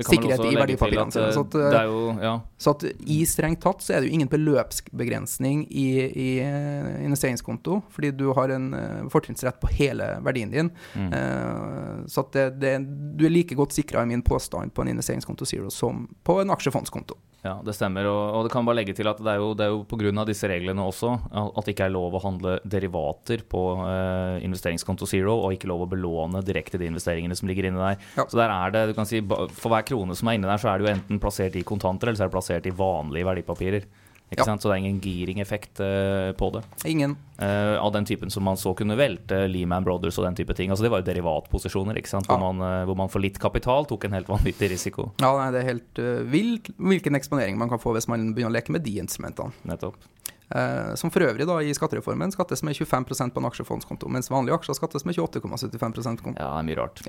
[0.04, 1.32] Sikkerhet i verdipapirene sine.
[1.32, 4.16] Så at, det er jo, ja, så at i strengt tatt så er det jo
[4.18, 10.52] ingen beløpsbegrensning i, i eh, investeringskonto, fordi du har en eh, fortrinnsrett på hele verdien
[10.52, 10.70] din.
[10.94, 11.12] Mm.
[11.12, 12.72] Uh, så at det, det,
[13.18, 16.52] du er like godt sikra i min påstand på en investeringskonto Zero som på en
[16.54, 17.18] aksjefondskonto.
[17.44, 18.06] Ja, det stemmer.
[18.08, 20.24] Og, og det kan bare legge til at det er jo, det er jo pga.
[20.24, 25.36] disse reglene også at det ikke er lov å handle derivater på eh, investeringskonto Zero,
[25.44, 28.00] og ikke lov å belåne direkte de investeringene som ligger inne der.
[28.16, 28.24] Ja.
[28.30, 30.72] Så der er det, du kan si, For hver krone som er inne der, så
[30.72, 33.88] er det jo enten plassert i kontanter, eller så er det plassert i vanlige verdipapirer.
[34.34, 34.48] Ikke Ja.
[34.50, 34.62] sant?
[34.64, 36.64] Så det er ingen giring-effekt eh, på det.
[36.90, 37.16] Ingen.
[37.34, 40.70] Uh, av den typen som man så kunne velte Lehman Brothers og den type ting.
[40.70, 42.28] Altså Det var jo derivatposisjoner, ikke sant?
[42.30, 45.08] Hvor, man, uh, hvor man for litt kapital tok en helt vanvittig risiko.
[45.22, 48.54] Ja, nei, det er helt uh, vilt hvilken eksponering man kan få hvis man begynner
[48.54, 49.54] å leke med de instrumentene.
[49.66, 49.98] Nettopp.
[50.54, 54.58] Eh, som for øvrig da i skattereformen skattes med 25% på en aksjefondskonto, mens vanlige
[54.60, 56.36] aksjer skattes med 28,75 konto.
[56.38, 57.00] Ja, det er mye rart.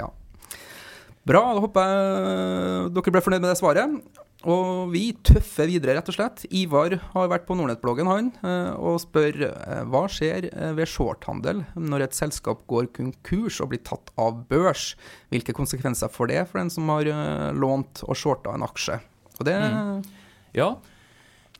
[1.25, 4.21] Bra, da håper jeg dere ble fornøyd med det svaret.
[4.45, 6.43] Og vi tøffer videre, rett og slett.
[6.53, 11.63] Ivar har vært på Nordnett-bloggen, han, eh, og spør eh, hva skjer eh, ved shorthandel
[11.81, 14.91] når et selskap går konkurs og blir tatt av børs?
[15.33, 18.99] Hvilke konsekvenser får det for den som har eh, lånt og shorta en aksje?
[19.39, 19.57] Og det
[20.55, 20.75] Ja.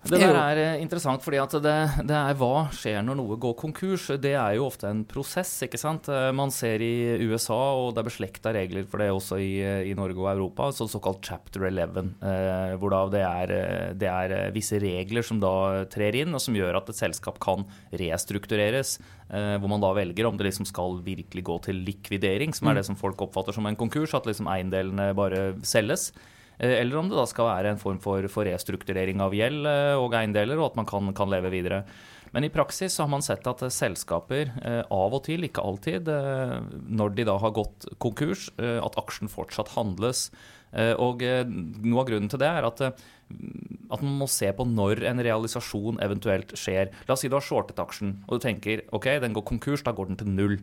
[0.05, 1.73] Det Er der er eh, interessant, fordi at det,
[2.05, 4.03] det er hva skjer når noe går konkurs.
[4.21, 6.05] Det er jo ofte en prosess, ikke sant.
[6.13, 9.49] Eh, Man ser i USA, og det er beslekta regler for det også i,
[9.89, 12.11] i Norge og Europa, så såkalt chapter 11.
[12.21, 15.55] eh, Hvor da det er, eh, det er visse regler som da
[15.89, 17.65] trer inn, og som gjør at et selskap kan
[17.97, 18.99] restruktureres.
[19.31, 22.77] eh, Hvor man da velger om det liksom skal virkelig gå til likvidering, som er
[22.77, 26.11] det som folk oppfatter som en konkurs, at liksom eiendelene bare selges.
[26.59, 29.95] Eh, Eller om det da skal være en form for, for restrukturering av gjeld eh,
[29.99, 31.83] og eiendeler, og at man kan, kan leve videre.
[32.35, 34.51] Men i praksis så har man sett at eh, selskaper
[34.91, 36.11] av og til, ikke alltid,
[36.91, 40.29] når de da har gått konkurs, at aksjen fortsatt handles.
[40.99, 45.21] Og noe av grunnen til det er at, at man må se på når en
[45.23, 46.91] realisasjon eventuelt skjer.
[47.07, 49.95] La oss si du har shortet aksjen, og du tenker ok, den går konkurs, da
[49.95, 50.57] går den til null.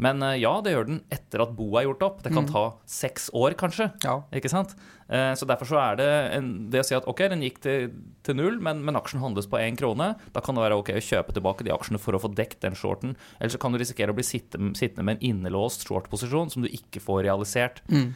[0.00, 2.22] Men ja, det gjør den etter at boet er gjort opp.
[2.24, 3.90] Det kan ta seks år, kanskje.
[4.06, 4.20] Ja.
[4.36, 4.76] Ikke sant?
[5.10, 7.90] Eh, Så derfor så er det en, det å si at ok, den gikk til,
[8.22, 10.12] til null, men, men aksjen handles på én krone.
[10.32, 12.78] Da kan det være ok å kjøpe tilbake de aksjene for å få dekt den
[12.78, 13.16] shorten.
[13.40, 16.70] Eller så kan du risikere å bli sittende, sittende med en innelåst short-posisjon som du
[16.70, 17.82] ikke får realisert.
[17.90, 18.12] Mm.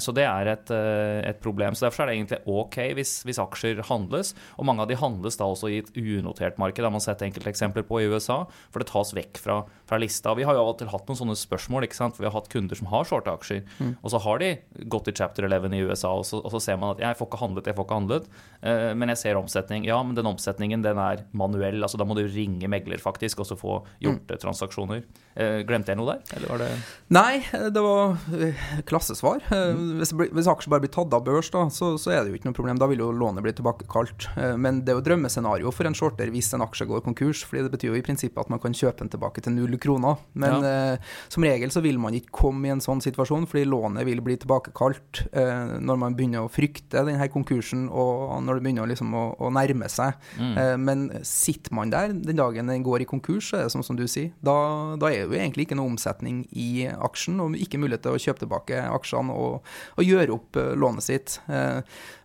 [0.00, 1.74] Så det er et, eh, et problem.
[1.76, 4.30] Så Derfor er det egentlig ok hvis, hvis aksjer handles.
[4.56, 6.80] Og mange av de handles da også i et unotert marked.
[6.80, 8.38] Det har man sett enkelte eksempler på i USA.
[8.72, 10.32] For det tas vekk fra, fra lista.
[10.38, 11.84] Vi har jo av og til hatt noen sånne spørsmål.
[11.84, 12.16] ikke sant?
[12.16, 13.66] For Vi har hatt kunder som har shorte aksjer.
[14.00, 14.50] Og så har de
[14.88, 17.28] gått i chapter 11 i USA, og så, og så ser man at jeg får
[17.30, 18.26] ikke handlet, jeg får ikke handlet.
[18.62, 19.84] eh, Men jeg ser omsetning.
[19.86, 21.82] Ja, men den omsetningen den er manuell.
[21.82, 24.38] altså Da må du ringe megler faktisk, og så få gjort mm.
[24.42, 25.04] transaksjoner.
[25.36, 26.36] Eh, Glemte jeg noe der?
[26.36, 26.70] Eller var det
[27.12, 29.40] Nei, det var eh, klassesvar.
[29.50, 29.98] Mm.
[30.00, 32.50] Hvis, hvis aksjer bare blir tatt av børs, da, så, så er det jo ikke
[32.50, 32.78] noe problem.
[32.80, 34.28] Da vil jo lånet bli tilbakekalt.
[34.36, 37.44] Eh, Men det er jo drømmescenario for en shorter hvis en aksje går konkurs.
[37.46, 40.16] fordi det betyr jo i prinsippet at man kan kjøpe den tilbake til null kroner.
[40.34, 44.04] Men eh, som regel så vil man ikke komme i en sånn situasjon, fordi lånet
[44.06, 48.90] vil bli tilbakekalt eh, når man begynner å frykte denne konkursen, og når det begynner
[48.90, 50.16] liksom å, å nærme seg.
[50.36, 50.82] Mm.
[50.82, 53.98] men sitter man der den dagen den går i konkurs, så er det sånn som
[53.98, 54.56] du sier, da,
[55.00, 58.22] da er det jo egentlig ikke noe omsetning i aksjen, og ikke mulighet til å
[58.22, 61.38] kjøpe tilbake aksjene og, og gjøre opp eh, lånet sitt.
[61.46, 61.80] Eh,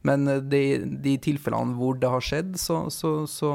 [0.07, 0.63] men de,
[1.03, 3.51] de tilfellene hvor det har skjedd, så, så, så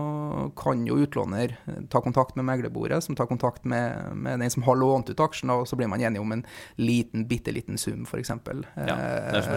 [0.59, 1.56] kan jo utlåner
[1.92, 5.52] ta kontakt med meglerbordet, som tar kontakt med, med den som har lånt ut aksjen,
[5.54, 6.44] og så blir man enige om en
[6.78, 8.32] liten, bitte liten sum, f.eks.
[8.76, 8.96] Ja,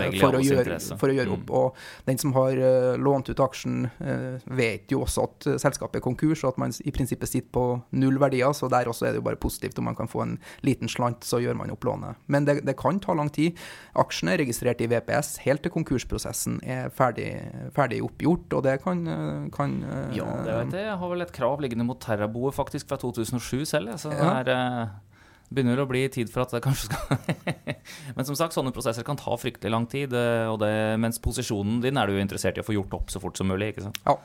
[0.10, 0.79] i for, å gjøre.
[1.00, 1.46] For å gjøre opp.
[1.50, 1.56] Mm.
[1.60, 1.76] Og
[2.10, 6.06] den som har eh, lånt ut aksjen, eh, vet jo også at eh, selskapet er
[6.06, 9.22] konkurs, og at man i prinsippet sitter på null verdier, så der også er det
[9.22, 12.16] jo bare positivt om man kan få en liten slant, så gjør man opp lånet.
[12.28, 13.58] Men det, det kan ta lang tid.
[14.00, 17.30] Aksjene er registrert i VPS helt til konkursprosessen er ferdig,
[17.76, 19.04] ferdig oppgjort, og det kan,
[19.56, 19.78] kan
[20.16, 20.86] Ja, det vet jeg.
[20.90, 23.94] Jeg har vel et krav liggende mot Terraboet faktisk fra 2007 selv.
[24.00, 24.40] Så det Ja.
[24.40, 24.88] er, eh,
[25.50, 27.20] begynner å bli tid for at det kanskje skal
[28.18, 30.14] Men som sagt, sånne prosesser kan ta fryktelig lang tid.
[30.14, 33.40] eh, det, mens posisjonen din er du interessert i å få gjort opp så fort
[33.40, 33.74] som mulig.
[33.74, 34.02] ikke sant?
[34.06, 34.18] Ja.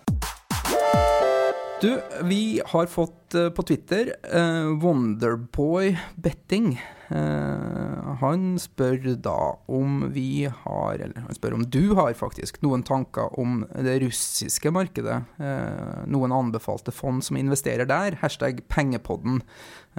[1.85, 6.79] Du, vi har fått eh, på Twitter eh, Wonderboy Betting.
[7.09, 9.35] Eh, han spør da
[9.69, 14.73] om vi har, eller han spør om du har faktisk, noen tanker om det russiske
[14.73, 15.19] markedet.
[15.37, 18.17] Eh, noen anbefalte fond som investerer der.
[18.23, 19.43] Hashtag pengepodden.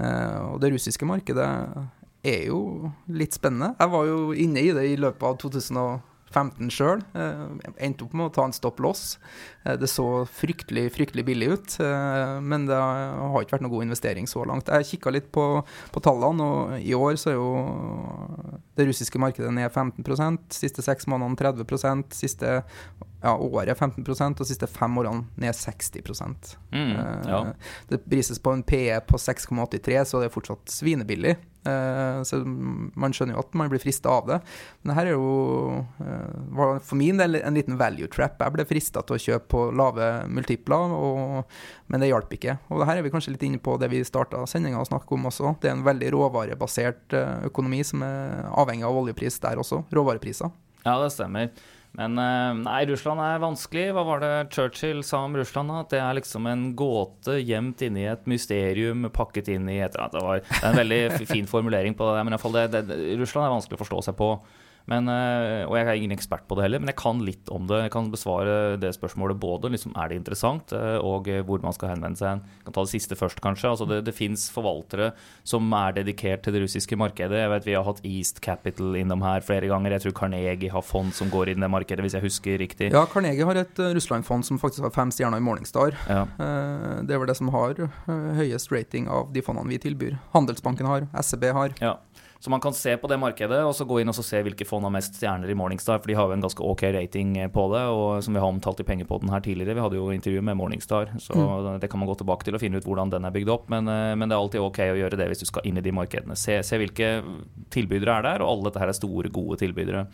[0.02, 1.52] Eh, og det russiske markedet
[2.26, 3.76] er jo litt spennende.
[3.78, 5.38] Jeg var jo inne i det i løpet av
[6.36, 7.04] 2015 sjøl.
[7.16, 9.18] Eh, endte opp med å ta en stopp loss.
[9.64, 13.88] Eh, det så fryktelig, fryktelig billig ut, eh, men det har ikke vært noen god
[13.88, 14.68] investering så langt.
[14.68, 17.52] Jeg kikka litt på, på tallene, og i år så er jo
[18.76, 22.64] det russiske markedet ned 15% siste seks månedene 30% siste
[23.26, 27.42] ja, året 15% og siste fem årene ned 60 Mm, Eh, ja.
[27.90, 31.36] Det prises på en PE på 6,83, så det er fortsatt svinebillig.
[31.66, 34.38] Eh, Så man skjønner jo at man blir frista av det.
[34.84, 38.38] Men det her er jo eh, var for min del en liten value trap.
[38.44, 41.46] Jeg ble frista til å kjøpe på lave multipler, og,
[41.88, 42.58] men det hjalp ikke.
[42.70, 45.16] Og det her er vi kanskje litt inne på det vi starta sendinga å snakke
[45.18, 45.56] om også.
[45.62, 47.18] Det er en veldig råvarebasert
[47.50, 49.82] økonomi som er avhengig av oljepris der også.
[49.96, 50.52] Råvarepriser.
[50.86, 51.50] Ja, det stemmer.
[51.96, 53.86] Men eh, nei, Russland er vanskelig.
[53.96, 55.72] Hva var det Churchill sa om Russland?
[55.72, 60.10] At det er liksom en gåte gjemt inni et mysterium pakket inn i et eller
[60.10, 60.18] annet.
[60.18, 62.24] Det, var, det er en veldig fin formulering på det.
[62.24, 64.32] Men i hvert fall det, det, Russland er vanskelig å forstå seg på.
[64.92, 67.66] Men, eh, og jeg er ingen ekspert på det heller, men jeg kan litt om
[67.70, 67.82] det.
[67.88, 71.74] Jeg kan besvare det spørsmålet både liksom, er det interessant, eh, og eh, hvor man
[71.74, 72.44] skal henvende seg.
[72.60, 73.72] Jeg kan ta det siste først, kanskje.
[73.72, 75.12] Altså, det det fins forvaltere
[75.48, 77.40] som er dedikert til det russiske markedet.
[77.42, 79.96] Jeg vet Vi har hatt East Capital innom her flere ganger.
[79.96, 82.92] Jeg tror Carnegie har fond som går inn i det markedet, hvis jeg husker riktig.
[82.94, 85.98] Ja, Carnegie har et Russland-fond som faktisk har fem stjerner i Morningstar.
[86.06, 86.28] Ja.
[86.38, 87.80] Det er vel det som har
[88.38, 90.20] høyest rating av de fondene vi tilbyr.
[90.36, 91.74] Handelsbanken har, SEB har.
[91.82, 91.98] Ja.
[92.40, 94.68] Så man kan se på det markedet og så gå inn og så se hvilke
[94.68, 96.02] fond har mest stjerner i Morningstar.
[96.02, 98.84] For de har jo en ganske ok rating på det, og som vi har omtalt
[98.84, 99.78] i Pengepodden her tidligere.
[99.78, 102.82] Vi hadde jo intervju med Morningstar, så det kan man gå tilbake til og finne
[102.82, 103.70] ut hvordan den er bygd opp.
[103.74, 105.86] Men, eh, men det er alltid ok å gjøre det hvis du skal inn i
[105.86, 106.38] de markedene.
[106.40, 107.12] Se, se hvilke
[107.74, 110.06] tilbydere er der, og alle dette her er store, gode tilbydere.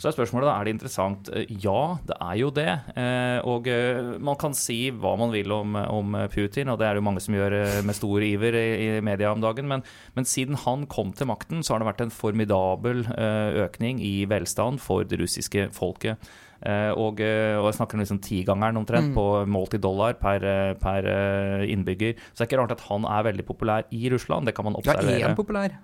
[0.00, 1.28] Så er spørsmålet da, er det interessant?
[1.36, 2.68] Eh, Ja, det er jo det.
[2.96, 6.94] Eh, Og eh, man kan si hva man vil om, om Putin, og det er
[6.96, 9.68] det jo mange som gjør med stor iver i, i media om dagen.
[9.68, 9.84] Men,
[10.16, 13.04] men siden han kom til makten, så har det vært en formidabel
[13.66, 16.16] økning i velstand for det russiske folket.
[16.60, 19.14] Og, og jeg snakker liksom tigangeren omtrent Mm.
[19.16, 20.44] på målt i dollar per,
[20.80, 21.06] per
[21.64, 22.16] innbygger.
[22.32, 24.44] Så det er ikke rart at han er veldig populær i Russland.
[24.48, 25.22] Det kan man Ja, er observere.
[25.28, 25.78] han populær?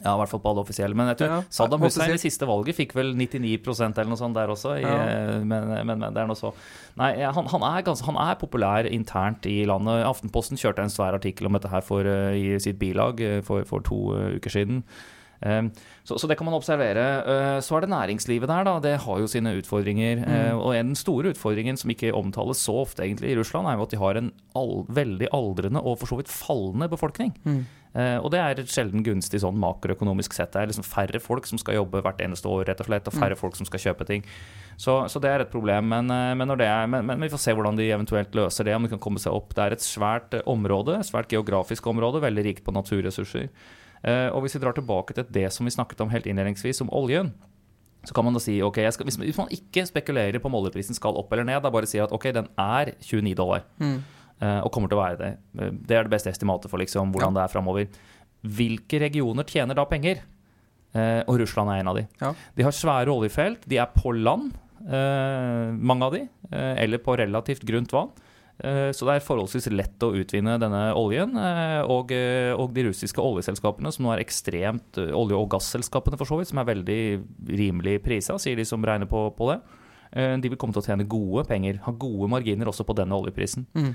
[0.00, 0.96] Ja, i hvert fall på alle offisielle.
[0.96, 4.38] Men jeg tror Ja, Saddam Hussein i siste valget fikk vel 99% eller noe sånt
[4.38, 4.78] der også.
[4.80, 5.38] I, Ja.
[5.44, 6.54] men, men, men det er noe så
[7.00, 10.02] Nei, han, han, er ganske, han er populær internt i landet.
[10.08, 13.64] Aftenposten kjørte en svær artikkel om dette her for, eh, i sitt bilag eh, for,
[13.68, 14.82] for to eh, uker siden.
[15.40, 15.70] Um,
[16.04, 17.04] så, så det kan man observere.
[17.24, 18.74] Uh, så er det næringslivet der, da.
[18.84, 20.20] Det har jo sine utfordringer.
[20.26, 23.78] Uh, og en den store utfordringen som ikke omtales så ofte egentlig i Russland, er
[23.78, 27.32] jo at de har en all, veldig aldrende og for så vidt fallende befolkning.
[27.46, 30.52] Uh, og det er sjelden gunstig sånn makroøkonomisk sett.
[30.54, 33.16] Det er liksom færre folk som skal jobbe hvert eneste år, rett og slett, og
[33.16, 34.22] færre folk som skal kjøpe ting.
[34.78, 35.88] Så, så det er et problem.
[35.90, 38.68] Men, uh, men, når det er, men, men vi får se hvordan de eventuelt løser
[38.68, 39.50] det, om de kan komme seg opp.
[39.58, 43.50] Det er et svært uh, område, svært geografisk område, veldig rikt på naturressurser.
[44.00, 46.92] Eh, og hvis vi drar tilbake til det som vi snakket om helt innledningsvis, om
[46.96, 47.34] oljen,
[48.04, 51.18] så kan man da si ok, skal, hvis, man ikke spekulerer på om oljeprisen skal
[51.20, 53.66] opp eller ned, da bare si at ok, den er 29 dollar.
[53.82, 54.16] eh,
[54.64, 55.30] og kommer til å være det.
[55.58, 57.88] Eh, Det er det beste estimatet for liksom, hvordan det er framover.
[58.42, 60.22] Hvilke regioner tjener da penger?
[60.94, 62.06] Eh, og Russland er en av de.
[62.20, 62.32] Ja.
[62.56, 63.66] De har svære oljefelt.
[63.68, 64.52] De er på land,
[64.88, 68.10] eh, mange av de, eh, eller på relativt grunt vann.
[68.62, 71.36] Eh, Så det er forholdsvis lett å utvinne denne oljen.
[71.36, 76.18] eh, Og, eh, og de russiske oljeselskapene, som nå er ekstremt eh, Olje- og gasselskapene,
[76.18, 79.62] for så vidt, som er veldig rimelig prisa, sier de som regner på, på det.
[80.12, 83.16] Eh, De vil komme til å tjene gode penger, ha gode marginer også på denne
[83.18, 83.66] oljeprisen.
[83.74, 83.92] Mm.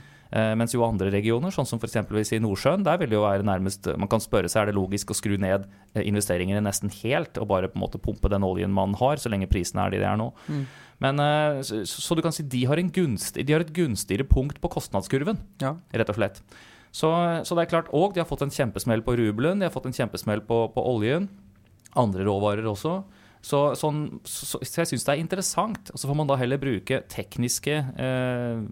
[0.57, 2.31] Mens jo andre regioner, sånn som f.eks.
[2.33, 5.13] i Nordsjøen, der vil det jo være nærmest Man kan spørre seg er det logisk
[5.13, 8.73] å skru ned eh, investeringene nesten helt og bare på en måte pumpe den oljen
[8.73, 10.31] man har, så lenge prisene er de de er nå.
[10.99, 14.25] Men eh, så, så du kan si de har, en gunst, de har et gunstigere
[14.27, 15.75] punkt på kostnadskurven, Ja.
[15.93, 16.41] rett og slett.
[16.91, 17.13] Så,
[17.45, 19.85] så det er klart, Og de har fått en kjempesmell på rubelen, de har fått
[19.87, 21.29] en kjempesmell på, på oljen.
[21.95, 23.03] Andre råvarer også.
[23.45, 25.91] Så, sånn, så, så jeg syns det er interessant.
[25.93, 28.63] Og så får man da heller bruke tekniske eh,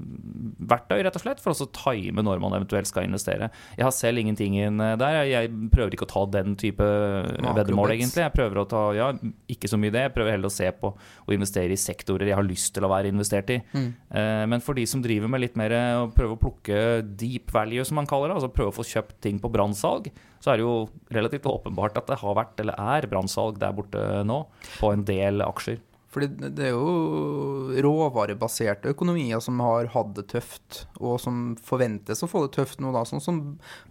[0.72, 3.52] verktøy, rett og slett, for å time når man eventuelt skal investere.
[3.78, 5.20] Jeg har selv ingenting eh, der.
[5.30, 8.26] Jeg prøver ikke å ta den type veddemål, egentlig.
[8.26, 9.12] Jeg prøver å ta, ja,
[9.54, 10.08] ikke så mye det.
[10.08, 12.92] Jeg prøver heller å se på å investere i sektorer jeg har lyst til å
[12.96, 13.62] være investert i.
[13.78, 16.84] Eh, men for de som driver med litt mer å prøve å plukke
[17.14, 20.10] deep value, som man kaller det, altså prøve å få kjøpt ting på brannsalg,
[20.44, 20.76] så er det jo
[21.16, 24.42] relativt åpenbart at det har vært, eller er, brannsalg der borte nå,
[24.80, 25.82] på en del aksjer.
[26.14, 32.30] Fordi det er jo råvarebaserte økonomier som har hatt det tøft, og som forventes å
[32.30, 33.40] få det tøft nå, da, sånn som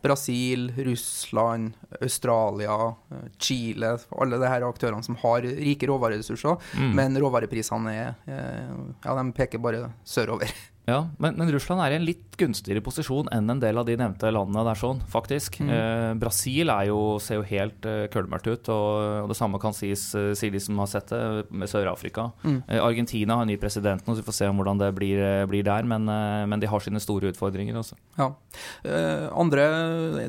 [0.04, 2.76] Brasil, Russland, Australia,
[3.10, 6.62] eh, Chile, alle de her aktørene som har rike råvareressurser,
[6.94, 10.52] men råvareprisene er, eh, ja, de peker bare sørover.
[10.88, 13.94] Ja, men, men Russland er i en litt gunstigere posisjon enn en del av de
[14.00, 15.60] nevnte landene der, sånn, faktisk.
[15.62, 18.88] Eh, Brasil er jo, ser jo helt eh, kølmørkt ut, og,
[19.22, 21.20] og det samme kan sies, eh, sier de som har sett det,
[21.54, 22.30] med Sør-Afrika.
[22.48, 25.44] Eh, Argentina har ny president nå, så vi får se om hvordan det blir, eh,
[25.50, 27.98] blir der, men, eh, men de har sine store utfordringer også.
[28.18, 28.32] Ja.
[28.82, 29.68] Eh, andre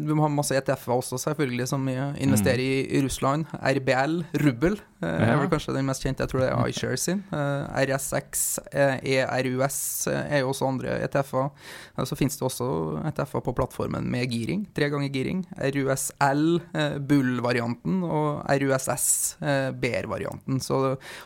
[0.03, 3.49] Vi må ha masse ETF-er også, selvfølgelig, som investerer i, i Russland.
[3.57, 6.23] RBL, rubbel, er vel kanskje den mest kjente.
[6.23, 7.23] Jeg tror det er iShares sin.
[7.33, 11.49] RSX, ERUS eh, er jo også andre ETF-er.
[11.97, 12.67] Eh, Så finnes det også
[13.09, 14.65] ETF-er på plattformen med giring.
[14.75, 15.41] Tre ganger giring.
[15.57, 20.59] RUSL, eh, Bull-varianten, og RUSS, eh, Bear-varianten.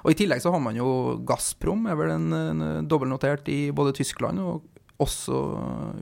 [0.05, 3.93] Og i tillegg så har man jo Gazprom, er vel en, en dobbeltnotert i både
[3.97, 4.61] Tyskland og
[4.99, 5.35] også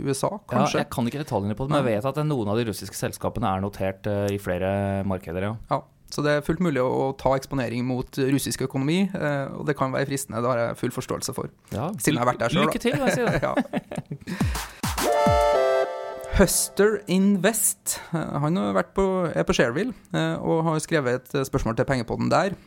[0.05, 0.77] USA, kanskje.
[0.79, 2.95] Ja, jeg kan ikke detaljene på det, men jeg vet at noen av de russiske
[2.95, 5.55] selskapene er notert i flere markeder, ja.
[5.69, 5.81] Ja,
[6.13, 9.93] så det er fullt mulig å ta eksponering mot russisk økonomi, eh, og det kan
[9.93, 10.41] være fristende.
[10.43, 11.49] Det har jeg full forståelse for.
[11.73, 11.89] ja.
[11.97, 13.41] Siden jeg har vært der selv, Lykke til, jeg sier det.
[13.47, 13.53] ja.
[16.35, 18.61] Huster Invest, eh, han
[18.95, 22.57] på, er på Shareville eh, og har skrevet et spørsmål til pengepodden der.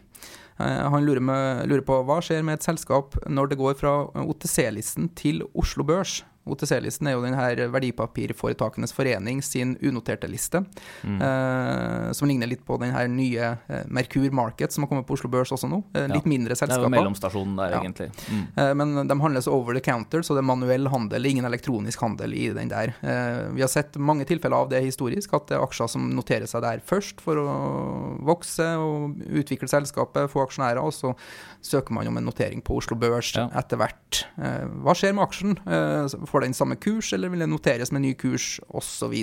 [0.58, 5.06] Han lurer, med, lurer på hva skjer med et selskap når det går fra OTC-listen
[5.14, 6.24] til Oslo Børs.
[6.48, 10.64] OTC-listen er jo denne verdipapirforetakenes forening sin unoterte liste,
[11.04, 15.16] eh, som ligner litt på den her nye eh, Merkur Market som har kommet på
[15.16, 15.82] Oslo Børs også nå.
[15.94, 16.28] Eh, litt Ja.
[16.28, 17.80] mindre Det er jo mellomstasjonen der, Ja.
[17.82, 18.10] egentlig.
[18.30, 18.46] Mm.
[18.56, 22.32] Eh, Men de handles over the counter, så det er manuell handel, ingen elektronisk handel
[22.34, 22.94] i den der.
[23.02, 26.46] Eh, Vi har sett mange tilfeller av det historisk, at det er aksjer som noterer
[26.46, 31.14] seg der først for å vokse og utvikle selskapet, få aksjonærer, og så
[31.62, 33.48] søker man om en notering på Oslo Børs Ja.
[33.48, 34.24] etter hvert.
[34.38, 35.58] Eh, Hva skjer med aksjen?
[35.66, 36.08] Eh,
[36.38, 39.14] Får den samme kurs, eller vil det noteres med ny kurs, osv.?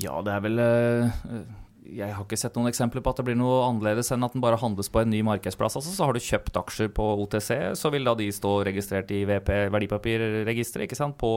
[0.00, 1.10] Ja, det er vel eh,
[1.84, 4.40] Jeg har ikke sett noen eksempler på at det blir noe annerledes enn at den
[4.40, 5.76] bare handles på en ny markedsplass.
[5.76, 9.26] Altså, så har du kjøpt aksjer på OTC, så vil da de stå registrert i
[9.28, 11.34] VP, verdipapirregisteret ikke sant, på,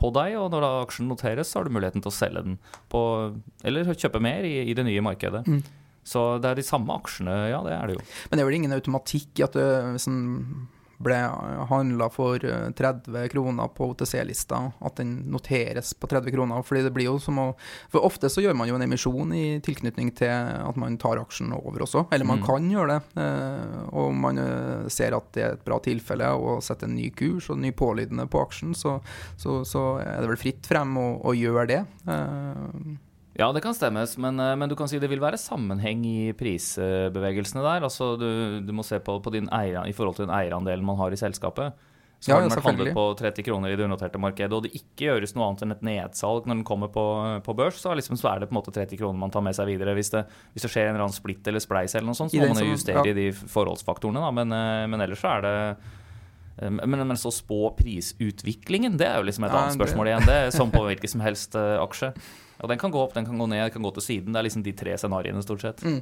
[0.00, 0.38] på deg.
[0.40, 2.56] Og når da aksjen noteres, så har du muligheten til å selge den
[2.88, 3.02] på
[3.60, 5.44] Eller kjøpe mer i, i det nye markedet.
[6.06, 8.08] Så det er de samme aksjene, ja, det er det jo.
[8.30, 10.24] Men det er vel ingen automatikk i at det, hvis en
[11.02, 11.16] ble
[11.70, 16.62] handla for eh, 30 kroner på OTC-lista, at den noteres på 30 kroner.
[16.64, 17.46] fordi det blir jo som å
[17.92, 21.52] For ofte så gjør man jo en emisjon i tilknytning til at man tar aksjen
[21.52, 22.06] over også.
[22.12, 22.46] Eller man Mm.
[22.46, 23.22] kan gjøre det.
[23.22, 27.10] eh, Og man eh, ser at det er et bra tilfelle å sette en ny
[27.10, 29.00] kurs og ny pålydende på aksjen, så,
[29.36, 31.84] så, så er det vel fritt frem å, å gjøre det.
[33.36, 36.32] Ja, det kan stemmes, men, eh, men du kan si det vil være sammenheng i
[36.36, 37.84] prisbevegelsene der.
[37.84, 40.96] Altså, du, du må se på, på din eier, i forhold til den eierandelen man
[41.00, 41.76] har i selskapet.
[42.16, 44.72] Så Ja, har den vært handlet på 30 kroner i det unoterte markedet, og det
[44.78, 47.04] ikke gjøres noe annet enn et nedsalg når den kommer på,
[47.44, 49.44] på børs, så er, liksom, så er det på en måte 30 kroner man tar
[49.44, 49.92] med seg videre.
[49.98, 52.40] Hvis det, hvis det skjer en eller annen splitt eller spleis eller noe sånt, så
[52.40, 53.12] må man justere ja.
[53.12, 54.32] i de forholdsfaktorene, da.
[54.40, 59.20] Men, eh, men ellers så er det eh, men, men så spå prisutviklingen, det er
[59.20, 60.28] jo liksom et Ja, annet spørsmål igjen.
[60.32, 62.14] Det som på hvilken som helst aksje.
[62.62, 64.32] Og den kan gå opp, den kan gå ned, den kan gå til siden.
[64.32, 65.84] Det er liksom de tre scenarioene, stort sett.
[65.84, 66.00] Mm.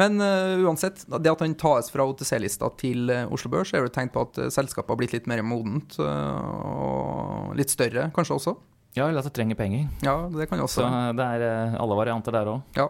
[0.00, 3.90] Men uh, uansett, det at han tas fra OTC-lista til eh, Oslo Børs, er jo
[3.90, 5.94] et tegn på at eh, selskapet har blitt litt mer modent.
[6.02, 8.56] og litt større, kanskje også.
[8.94, 9.86] Ja, eller at det trenger penger.
[10.06, 12.78] Ja, det kan jo også Så det er alle varianter der òg.
[12.78, 12.88] Ja.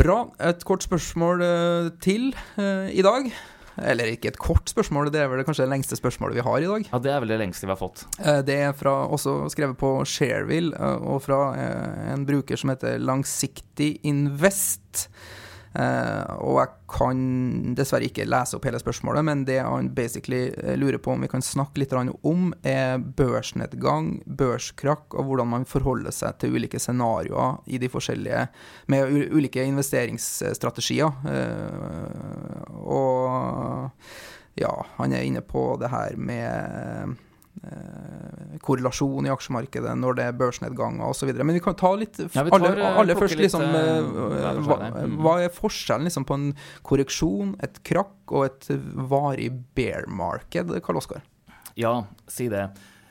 [0.00, 0.18] Bra.
[0.48, 1.44] Et kort spørsmål
[2.00, 3.28] til i dag.
[3.80, 6.68] Eller ikke et kort spørsmål, det er vel kanskje det lengste spørsmålet vi har i
[6.68, 6.88] dag.
[6.92, 8.04] Ja, det er vel det lengste vi har fått.
[8.20, 12.72] Eh, Det er fra, også skrevet på Shareville, eh, og fra eh, en bruker som
[12.74, 15.08] heter Langsiktig Invest.
[15.70, 17.20] Eh, og jeg kan
[17.78, 21.30] dessverre ikke lese opp hele spørsmålet, men det han basically eh, lurer på om vi
[21.30, 27.60] kan snakke litt om, er børsnedgang, børskrakk, og hvordan man forholder seg til ulike scenarioer
[27.70, 28.48] i de forskjellige
[28.90, 31.12] Med ulike investeringsstrategier.
[31.30, 33.90] Eh, og
[34.58, 37.18] ja, han er inne på det her med
[38.64, 41.32] korrelasjon i aksjemarkedet når det er børsnedganger osv.
[41.36, 44.78] Men vi kan ta litt Ja, tar, aller, eh, først litt, liksom eh, eh, hva,
[45.20, 46.46] hva er forskjellen liksom på en
[46.86, 48.70] korreksjon, et krakk og et
[49.10, 51.24] varig bear market, Karl Oskar?
[51.78, 51.94] Ja,
[52.30, 52.68] si det.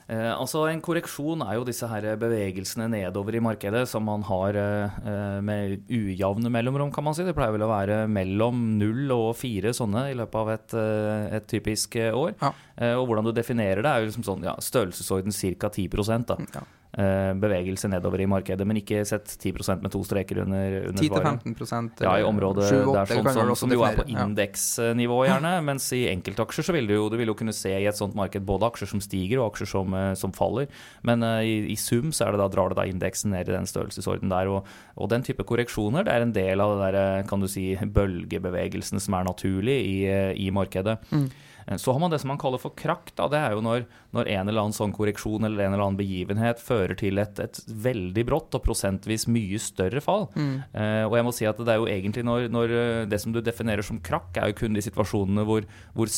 [0.10, 4.58] Eh, altså En korreksjon er jo disse her bevegelsene nedover i markedet som man har
[4.58, 7.26] eh, eh, med ujevne mellomrom, kan man si.
[7.28, 11.38] Det pleier vel å være mellom null og fire sånne i løpet av et, eh,
[11.38, 12.34] et typisk eh, år.
[12.41, 12.54] Ja.
[12.80, 15.69] Eh, og hvordan du definerer det, er jo liksom sånn ja, størrelsesorden ca.
[15.69, 16.39] 10 da.
[16.58, 16.65] Ja.
[16.89, 21.43] Eh, bevegelse nedover i markedet, men ikke sett 10% med to streker under, under svaret.
[21.45, 25.52] 10-15% Ja, i området 7-8 der sånn som, som jo er på indeksnivå, gjerne.
[25.67, 28.17] Mens i enkeltaksjer så vil du jo, du vil jo kunne se i et sånt
[28.17, 30.65] marked både aksjer som stiger og aksjer som, eh, som faller.
[31.06, 33.54] Men uh, i, i sum så er det da, drar det da indeksen ned i
[33.54, 34.49] den størrelsesorden der.
[34.49, 37.67] Og, og den type korreksjoner det er en del av det der, kan du si,
[37.78, 39.97] bølgebevegelsen som er naturlig i,
[40.41, 40.97] i markedet.
[41.13, 41.30] Mm.
[41.67, 43.12] Eh, Så har man det som man kaller for krakk.
[43.15, 43.28] Da.
[43.32, 46.62] Det er jo når, når en eller annen sånn korreksjon eller en eller annen begivenhet
[46.63, 50.28] fører til et, et veldig brått og prosentvis mye større fall.
[50.36, 50.56] Mm.
[50.74, 53.36] Eh, og jeg må si at det er jo egentlig når, når eh, det som
[53.36, 56.12] du definerer som krakk, er jo kun de situasjonene hvor, hvor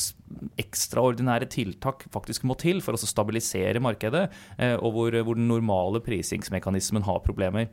[0.61, 4.27] ekstraordinære tiltak faktisk må til for å stabilisere markedet,
[4.57, 7.69] eh, og hvor, hvor den normale prisingsmekanismen har problemer.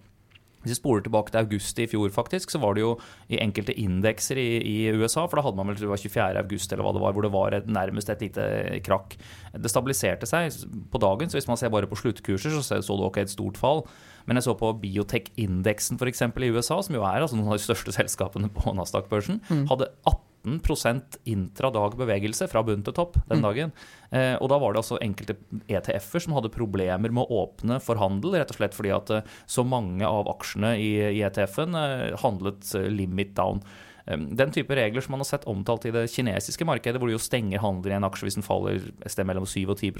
[0.62, 2.94] Hvis vi spoler tilbake til august i fjor, faktisk, så var det jo
[3.30, 6.42] i enkelte indekser i, i USA, for da hadde man vel det var 24.
[6.42, 8.46] august eller hva det var, hvor det var et, nærmest et lite
[8.86, 9.16] krakk.
[9.54, 10.54] Det stabiliserte seg
[10.92, 13.58] på dagen, så hvis man ser bare på sluttkurser, så så du ok et stort
[13.60, 13.84] fall.
[14.28, 16.22] Men jeg så på biotech-indeksen f.eks.
[16.26, 19.40] i USA, som jo er altså noen av de største selskapene på Nasdaq-børsen,
[19.70, 23.72] hadde 18 intradag bevegelse fra bunn til topp den dagen.
[24.10, 25.36] Eh, og da var det altså enkelte
[25.68, 29.36] ETF-er som hadde problemer med å åpne for handel, rett og slett fordi at eh,
[29.46, 33.62] så mange av aksjene i, i ETF-en eh, handlet eh, limit down.
[34.08, 37.20] Den type regler som man har sett omtalt i det kinesiske markedet, hvor du jo
[37.20, 39.92] stenger handelen i en aksje hvis den faller et sted mellom 7 og 10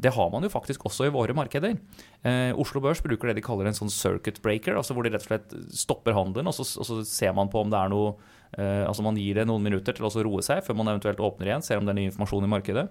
[0.00, 1.76] det har man jo faktisk også i våre markeder.
[2.24, 5.26] Eh, Oslo Børs bruker det de kaller en sånn circuit breaker, altså hvor de rett
[5.26, 8.14] og slett stopper handelen, og så, og så ser man på om det er noe
[8.56, 11.52] eh, Altså man gir det noen minutter til å roe seg før man eventuelt åpner
[11.52, 12.88] igjen, ser om det er ny informasjon i markedet.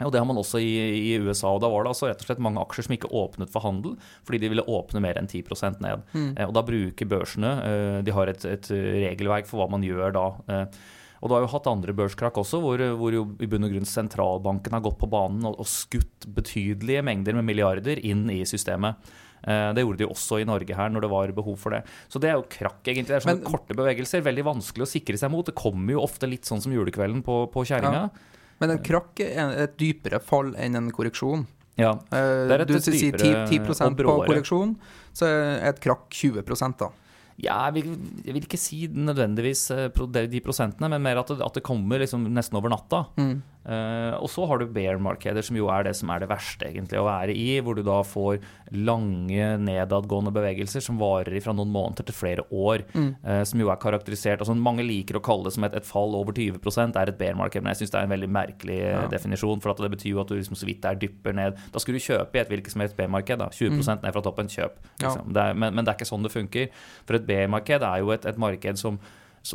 [0.00, 0.68] Og Det har man også i,
[1.12, 1.48] i USA.
[1.54, 3.96] og Da var det altså rett og slett mange aksjer som ikke åpnet for handel,
[4.24, 6.04] fordi de ville åpne mer enn 10% ned.
[6.14, 6.30] Mm.
[6.46, 10.26] og Da bruker børsene eh, De har et, et regelverk for hva man gjør da.
[10.48, 10.66] Eh,
[11.20, 13.88] og Du har jo hatt andre børskrakk også, hvor, hvor jo i bunn og grunn
[13.90, 18.94] sentralbanken har gått på banen og, og skutt betydelige mengder med milliarder inn i systemet.
[19.42, 21.82] Eh, Det gjorde de også i Norge her når det var behov for det.
[22.06, 23.10] Så det er jo krakk, egentlig.
[23.10, 24.22] Det er sånne Men- korte bevegelser.
[24.22, 25.44] Veldig vanskelig å sikre seg mot.
[25.50, 28.06] Det kommer jo ofte litt sånn som julekvelden på, på kjerringa.
[28.60, 31.46] Men en krakk er et dypere fall enn en korreksjon.
[31.78, 31.92] Ja.
[32.10, 34.72] Eh, Det er et du sier 10, 10 og på korreksjon,
[35.14, 36.42] så er et krakk 20
[36.78, 36.90] da.
[37.38, 37.92] Ja, jeg vil,
[38.26, 41.62] jeg vil ikke si nødvendigvis eh, de de prosentene, men mer at det, at det
[41.62, 43.04] kommer liksom nesten over natta.
[43.16, 43.36] Mm.
[43.68, 46.96] Uh, og så har du bear-markeder, som jo er det som er det verste egentlig
[47.00, 48.38] å være i, hvor du da får
[48.72, 52.86] lange nedadgående bevegelser som varer fra noen måneder til flere år.
[52.94, 53.10] Mm.
[53.20, 56.16] Uh, som jo er karakterisert altså Mange liker å kalle det som et, et fall
[56.16, 59.04] over 20% er et bear-marked, men jeg syns det er en veldig merkelig ja.
[59.12, 59.60] definisjon.
[59.64, 61.60] For det betyr jo at du liksom så vidt der dypper ned.
[61.74, 63.44] Da skulle du kjøpe i et hvilket som helst bear-marked.
[63.60, 63.86] 20 mm.
[64.02, 64.80] ned fra toppen, kjøp.
[65.02, 65.28] Liksom.
[65.28, 65.36] Ja.
[65.36, 66.84] Det er, men, men, det er ikke sånn det funker.
[67.04, 69.00] For et bear-marked er jo et, et marked som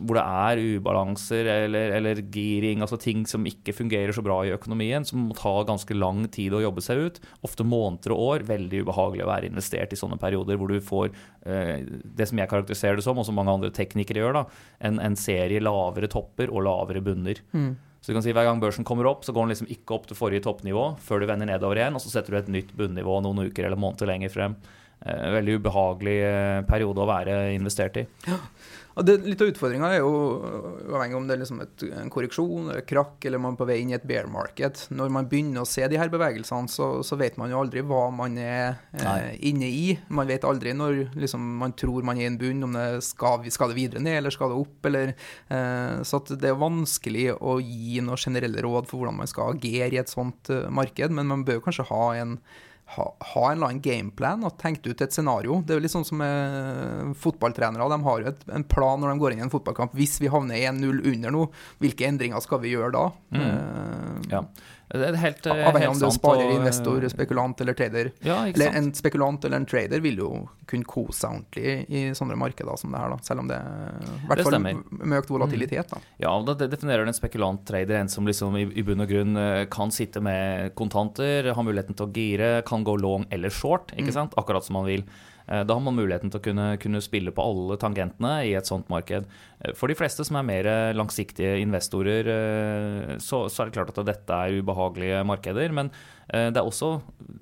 [0.01, 4.53] hvor det er ubalanser eller, eller, giring, altså ting som ikke fungerer så bra i
[4.55, 8.45] økonomien, som må ta ganske lang tid å jobbe seg ut, ofte måneder og år.
[8.49, 11.11] Veldig ubehagelig å være investert i sånne perioder hvor du får
[11.45, 14.45] eh, det som jeg karakteriserer det som, og som mange andre teknikere gjør, da,
[14.89, 17.41] en, en serie lavere topper og lavere bunner.
[17.53, 17.73] Mm.
[18.03, 20.07] Så du kan si Hver gang børsen kommer opp, så går den liksom ikke opp
[20.09, 23.21] til forrige toppnivå før du vender nedover igjen, og så setter du et nytt bunnivå
[23.23, 24.57] noen uker eller måneder lenger frem.
[25.03, 28.03] Eh, veldig ubehagelig eh, periode å være investert i.
[28.27, 28.41] Ja.
[28.93, 30.11] Det, litt av utfordringa er jo
[30.85, 33.79] uavhengig om det er liksom et, en korreksjon eller krakk, eller man er på vei
[33.81, 34.83] inn i et bear market.
[34.93, 38.03] Når man begynner å se de her bevegelsene, så, så vet man jo aldri hva
[38.13, 39.95] man er eh, inne i.
[40.13, 43.47] Man vet aldri når liksom, man tror man er i en bunn, om det skal,
[43.53, 44.89] skal det videre ned eller skal det opp.
[44.91, 45.15] Eller,
[45.49, 49.97] eh, så det er vanskelig å gi noen generelle råd for hvordan man skal agere
[49.97, 52.37] i et sånt eh, marked, men man bør kanskje ha en
[52.85, 55.61] ha, ha, en eller annen gameplan og tenkt ut et scenario.
[55.63, 57.87] Det er jo litt sånn som med fotballtrenere.
[57.89, 59.95] De har jo et, en plan når de går inn i en fotballkamp.
[59.97, 61.47] Hvis vi havner 1-0 under nå,
[61.81, 63.05] hvilke endringer skal vi gjøre da?
[63.33, 63.43] Mm.
[63.47, 64.43] Uh, ja.
[64.93, 68.11] Helt, Avhengig om du sparer og, investor, spekulant eller trader.
[68.25, 70.29] Ja, eller en spekulant eller en trader vil jo
[70.69, 73.17] kunne kose seg ordentlig i sånne markeder som det her, da.
[73.25, 75.89] selv om det i hvert fall med økt volatilitet.
[75.89, 76.01] Da.
[76.01, 76.07] Mm.
[76.25, 79.93] Ja, det definerer en spekulant-trader en som liksom i, i bunn og grunn eh, kan
[79.93, 84.17] sitte med kontanter, har muligheten til å gire, kan gå long eller short, ikke mm.
[84.19, 84.37] sant?
[84.39, 85.07] akkurat som man vil.
[85.47, 88.69] Eh, da har man muligheten til å kunne, kunne, spille på alle tangentene i et
[88.69, 89.27] sånt marked.
[89.59, 93.93] Eh, for de fleste som er mer langsiktige investorer, eh, så, så er det klart
[93.93, 95.75] at dette er ubehagelige markeder.
[95.75, 95.93] Men
[96.33, 96.95] det er også,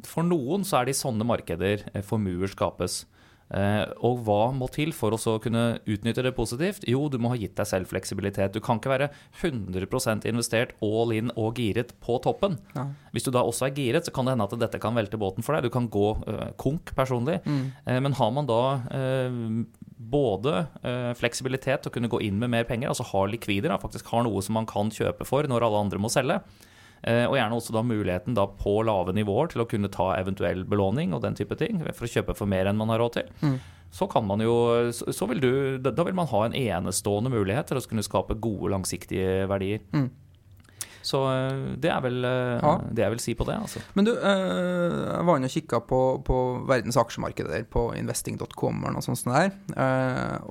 [0.10, 3.04] for noen så er det i sånne markeder formuer skapes.
[3.52, 6.86] Eh, og hva må til for å kunne utnytte det positivt?
[6.90, 8.56] Jo, du må ha gitt deg selv fleksibilitet.
[8.56, 9.10] Du kan ikke være
[9.42, 12.58] 100% investert all in og giret på toppen.
[12.78, 12.88] Ja.
[13.12, 15.46] Hvis du da også er giret, så kan det hende at dette kan velte båten
[15.46, 15.68] for deg.
[15.68, 17.42] Du kan gå uh, konk personlig.
[17.44, 17.64] Mm.
[17.86, 19.40] Uh, men har man da uh,
[20.12, 20.66] både
[21.16, 24.42] fleksibilitet til å kunne gå inn med mer penger, altså har likvider, faktisk har noe
[24.42, 26.71] som man kan kjøpe for når alle andre må selge, Eh,
[27.02, 31.16] og gjerne også da muligheten da på lave nivåer til å kunne ta eventuell belåning
[31.18, 33.32] og den type ting, for å kjøpe for mer enn man har råd til.
[33.42, 33.56] Mm.
[33.92, 34.54] Så kan man jo
[34.94, 35.52] så vil du,
[35.84, 39.82] Da vil man ha en enestående mulighet til å kunne skape gode, langsiktige verdier.
[39.92, 40.08] Mm.
[41.06, 42.74] Så eh, det er vel eh, ja.
[42.94, 43.58] det jeg vil si på det.
[43.58, 43.82] Altså.
[43.98, 46.40] Men du, eh, jeg var inne og kikka på, på,
[46.70, 49.52] verdens aksjemarked der, på investing.com eller noe sånt der.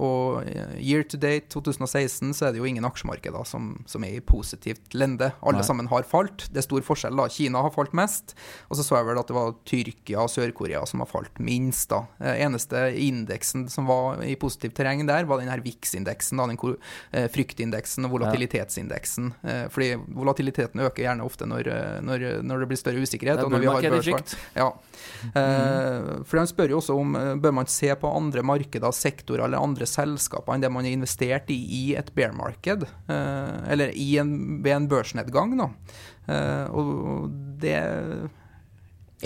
[0.01, 0.47] Og
[0.79, 4.95] year to date 2016 så er det jo ingen aksjemarkeder som, som er i positivt
[4.97, 5.31] lende.
[5.41, 5.67] Alle Nei.
[5.67, 6.49] sammen har falt.
[6.51, 7.17] Det er stor forskjell.
[7.19, 7.29] da.
[7.31, 8.35] Kina har falt mest.
[8.69, 11.91] Og så så jeg vel at det var Tyrkia og Sør-Korea som har falt minst.
[11.93, 12.05] da.
[12.35, 16.41] Eneste indeksen som var i positivt terreng der, var den her VIX-indeksen.
[16.41, 16.59] Den
[17.31, 19.33] fryktindeksen og volatilitetsindeksen.
[19.71, 23.43] Fordi volatilitetsindeksen volatiliteten øker gjerne ofte når, eh, når, når det blir større usikkerhet.
[23.45, 24.39] Og når vi har børsfall.
[24.57, 24.71] Ja.
[25.21, 26.25] Mm.
[26.25, 29.61] for Han spør jo også om eh, bør man se på andre markeder, sektorer eller
[29.61, 34.75] andre selskaper enn det man har investert i i et bear market, eller en, ved
[34.75, 35.53] en børsnedgang.
[35.59, 35.69] Da.
[36.73, 37.31] og
[37.61, 37.77] det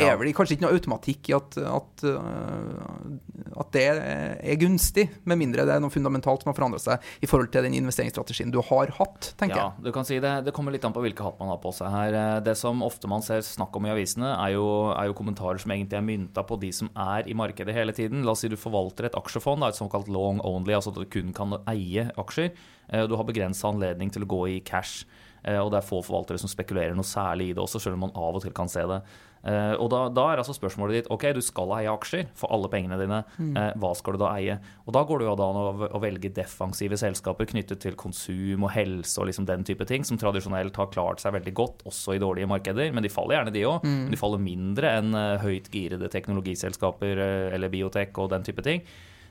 [0.02, 0.10] ja.
[0.10, 5.38] er vel kanskje ikke noe automatikk i at, at, uh, at, det er gunstig, med
[5.40, 8.60] mindre det er noe fundamentalt som har forandret seg i forhold til den investeringsstrategien du
[8.64, 9.86] har hatt, tenker ja, jeg.
[9.86, 11.92] Du kan si det, det kommer litt an på hvilke hatt man har på seg
[11.92, 12.18] her.
[12.18, 15.60] Eh, det som ofte man ser snakk om i avisene, er jo, er jo kommentarer
[15.62, 18.24] som egentlig er mynta på de som er i markedet hele tiden.
[18.26, 21.34] La oss si du forvalter et aksjefond, et såkalt long only, altså at du kun
[21.36, 22.50] kan eie aksjer.
[22.90, 25.04] Eh, du har begrensa anledning til å gå i cash.
[25.44, 28.14] Og det er få forvaltere som spekulerer noe særlig i det også, selv om man
[28.16, 29.02] av og til kan se det.
[29.44, 32.70] Uh, og da, da, er altså spørsmålet ditt ok, du skal eie aksjer for alle
[32.72, 33.20] pengene dine.
[33.36, 33.52] Mm.
[33.52, 34.56] Uh, hva skal du da eie?
[34.86, 38.72] Og Da går det jo an å, å, velge defensive selskaper knyttet til konsum og
[38.72, 42.22] helse og liksom den type ting, som tradisjonelt har klart seg veldig godt, også i
[42.22, 42.88] dårlige markeder.
[42.94, 43.84] Men de faller gjerne, de òg.
[43.84, 43.98] Mm.
[44.06, 47.20] Men de faller mindre enn uh, høyt girede teknologiselskaper
[47.54, 48.80] eller biotek og den type ting.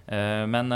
[0.05, 0.69] men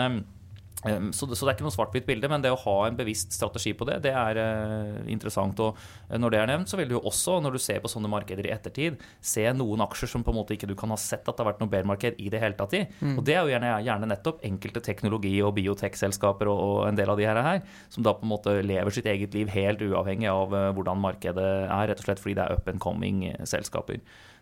[0.86, 3.34] så det, så det, er ikke noe svart-hvitt bilde, men det å ha en bevisst
[3.34, 5.58] strategi på det, det er eh, interessant.
[5.64, 7.90] Og eh, når det er nevnt, så vil du jo også, når du ser på
[7.90, 11.00] sånne markeder i ettertid, se noen aksjer som på en måte ikke du kan ha
[11.02, 12.84] sett at det har vært noe bear-marked i det hele tatt i.
[13.02, 13.18] Mm.
[13.18, 17.10] Og det er jo gjerne, gjerne nettopp enkelte teknologi- og biotech-selskaper og, og, en del
[17.10, 20.30] av de her, her, som da på en måte lever sitt eget liv helt uavhengig
[20.30, 23.98] av uh, hvordan markedet er, rett og slett fordi det er up and coming selskaper.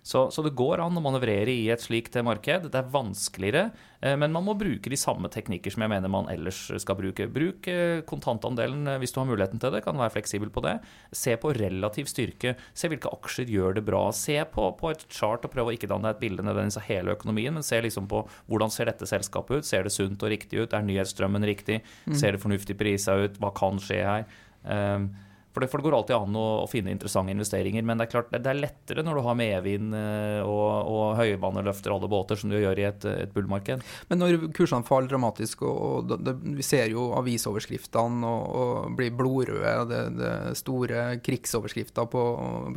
[0.05, 2.67] Så, så, det går an å manøvrere i et slikt marked.
[2.69, 3.63] Det er vanskeligere,
[4.05, 7.25] eh, men man må bruke de samme teknikker som jeg mener man ellers skal bruke.
[7.33, 10.75] Bruk eh, kontantandelen eh, hvis du har muligheten til det, kan være fleksibel på det.
[11.09, 12.53] Se på relativ styrke.
[12.77, 14.03] Se hvilke aksjer gjør det bra.
[14.13, 17.17] Se på, på et chart og prøv å ikke danne et bilde nødvendigvis av hele
[17.17, 19.65] økonomien, men se liksom på hvordan ser dette selskapet ut.
[19.73, 20.77] Ser det sunt og riktig ut?
[20.77, 21.81] Er nyhetsstrømmen riktig?
[22.05, 22.19] Mm.
[22.21, 23.41] Ser det fornuftig prisa ut?
[23.41, 24.29] Hva kan skje her?
[24.69, 25.15] Um,
[25.55, 28.11] for det, for det, går alltid an å, å, finne interessante investeringer, men det er
[28.11, 32.35] klart det, er lettere når du har medvind eh, og, og høyvann løfter alle båter,
[32.35, 33.85] som du gjør i et, et bullmarked.
[34.09, 39.85] Men når kursene faller dramatisk, og, og det, vi ser jo avisoverskriftene og, blir blodrøde,
[39.87, 42.25] det, det store krigsoverskrifter på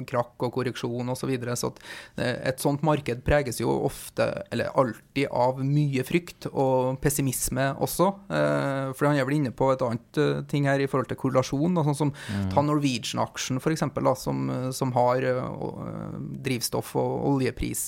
[0.07, 1.73] krakk og korreksjon osv., så, videre, så
[2.15, 8.13] eh, et sånt marked preges jo ofte, eller alltid, av mye frykt og pessimisme også.
[8.31, 11.83] Eh, for han er vel inne på et annet ting her i forhold til korrelasjon,
[11.91, 12.49] sånn som mm.
[12.69, 13.85] Norwegian-aksjen f.eks.,
[14.23, 14.43] som,
[14.75, 17.85] som har uh, drivstoff og oljepris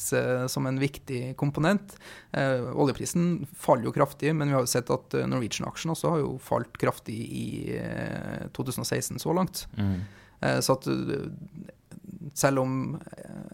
[0.50, 1.96] som en viktig komponent.
[2.34, 6.78] Oljeprisen faller jo kraftig, men vi har jo sett at Norwegian-aksjen også har jo falt
[6.80, 7.48] kraftig i
[8.56, 9.66] 2016 så langt.
[9.78, 10.00] Mm.
[10.64, 10.88] så at
[12.34, 12.74] selv om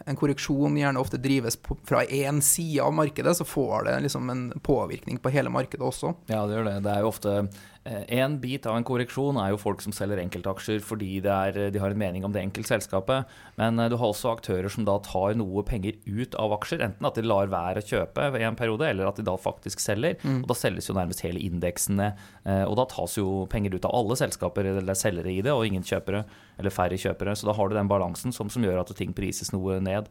[0.07, 4.31] en korreksjon gjerne ofte drives på, fra én side av markedet, så får det liksom
[4.31, 6.13] en påvirkning på hele markedet også.
[6.31, 6.77] Ja, det gjør det.
[6.87, 10.19] Det er jo ofte Eh, en bit av en korreksjon er jo folk som selger
[10.23, 13.31] enkeltaksjer fordi er, de har en mening om det enkelte selskapet.
[13.61, 16.83] Men eh, du har også aktører som da tar noe penger ut av aksjer.
[16.87, 19.83] Enten at de lar være å kjøpe i en periode, eller at de da faktisk
[19.83, 20.19] selger.
[20.23, 20.43] Mm.
[20.43, 22.13] Og Da selges jo nærmest hele indeksene.
[22.45, 25.55] Eh, og da tas jo penger ut av alle selskaper, eller er selgere i det,
[25.55, 26.25] og ingen kjøpere,
[26.59, 27.37] eller færre kjøpere.
[27.39, 30.11] Så da har du den balansen som, som gjør at ting prises noe ned.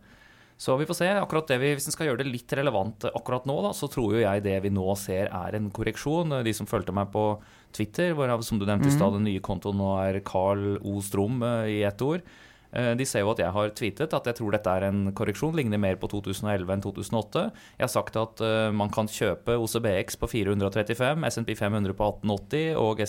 [0.58, 1.08] Så vi får se.
[1.10, 4.16] akkurat det vi, Hvis en skal gjøre det litt relevant akkurat nå, da, så tror
[4.16, 6.32] jo jeg det vi nå ser er en korreksjon.
[6.46, 7.26] De som fulgte meg på
[7.76, 9.20] Twitter, hvor som du nevnte i stad, mhm.
[9.20, 10.98] den nye kontoen nå er Carl O.
[11.04, 12.26] Strom eh, i ett ord.
[12.76, 15.56] Eh, de ser jo at jeg har tweetet at jeg tror dette er en korreksjon,
[15.56, 17.48] ligner mer på 2011 enn 2008.
[17.80, 22.80] Jeg har sagt at uh, man kan kjøpe OCBX på 435, SMP 500 på 1880
[22.82, 23.04] og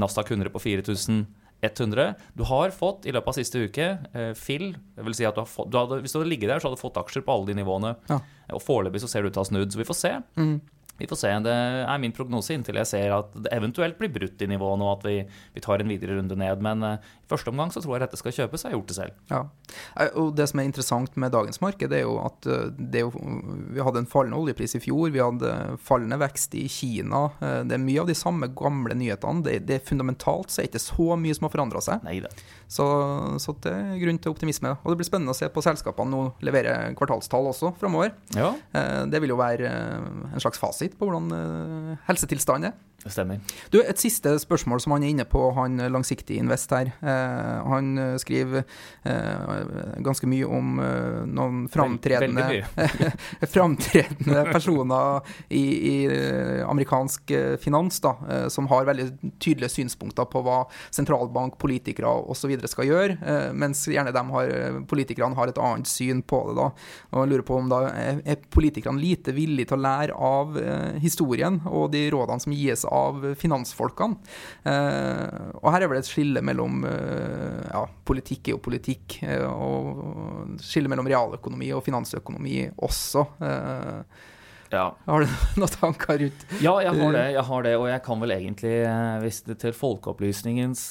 [0.00, 2.06] Nasdaq 100 på 4100.
[2.36, 4.70] Du har fått i løpet av siste uke uh, fill.
[4.96, 6.80] Det vil si at du fått, du hadde, hvis du hadde ligget der, så hadde
[6.80, 7.96] du fått aksjer på alle de nivåene.
[8.08, 8.22] Ja.
[8.56, 10.14] Og foreløpig så ser det ut til å ha snudd, så vi får se.
[10.40, 10.56] Mm.
[10.98, 11.30] Vi får se.
[11.42, 14.90] Det er min prognose inntil jeg ser at det eventuelt blir brutt i nivået nå,
[14.92, 15.16] at vi,
[15.56, 16.62] vi tar en videre runde ned.
[16.62, 18.62] Men uh, i første omgang så tror jeg dette skal kjøpes.
[18.62, 19.16] Jeg har gjort det selv.
[19.30, 19.40] Ja.
[20.20, 23.22] Og Det som er interessant med dagens marked, er jo at eh, det er jo,
[23.72, 25.08] vi hadde en fallende oljepris i fjor.
[25.14, 27.24] Vi hadde fallende vekst i Kina.
[27.40, 29.44] Eh, det er mye av de samme gamle nyhetene.
[29.46, 32.04] Det, det er fundamentalt så er det ikke så mye som har forandra seg.
[32.04, 32.20] Nei.
[32.68, 32.86] Så,
[33.40, 34.74] så, det er grunn til optimisme.
[34.82, 38.12] Og det blir spennende å se på selskapene nå levere kvartalstall også framover.
[38.36, 38.52] Ja.
[39.08, 42.78] Det vil jo være en slags fasit fasit på hvordan uh, helsetilstanden er.
[43.06, 43.40] Stemmer.
[43.68, 46.88] Du, Et siste spørsmål som han er inne på, han langsiktig invest her.
[47.04, 48.62] Eh, han eh, skriver
[49.04, 52.62] eh, ganske mye om eh, noen framtredende,
[53.54, 55.20] framtredende personer
[55.52, 60.62] i, i, eh, amerikansk finans da, eh, som har veldig tydelige synspunkter på hva
[60.94, 62.56] sentralbank, politikere osv.
[62.70, 66.56] skal gjøre, mens gjerne har, politikerne har et annet syn på det.
[66.56, 66.70] da.
[67.12, 70.56] Og jeg lurer på om da er, er politikerne lite villige til å lære av
[71.02, 72.93] historien og de rådene som gis av
[73.38, 74.18] finansfolkene.
[74.68, 79.46] Eh, og her er vel et skille mellom eh, ja, politikk er jo politikk, eh,
[79.46, 83.26] og skille mellom realøkonomi og finansøkonomi også.
[84.74, 84.88] Ja.
[85.06, 87.26] Har du noen tanker rundt Ja, jeg har det.
[87.36, 88.78] jeg har det, Og jeg kan vel egentlig,
[89.22, 90.88] hvis det til folkeopplysningens,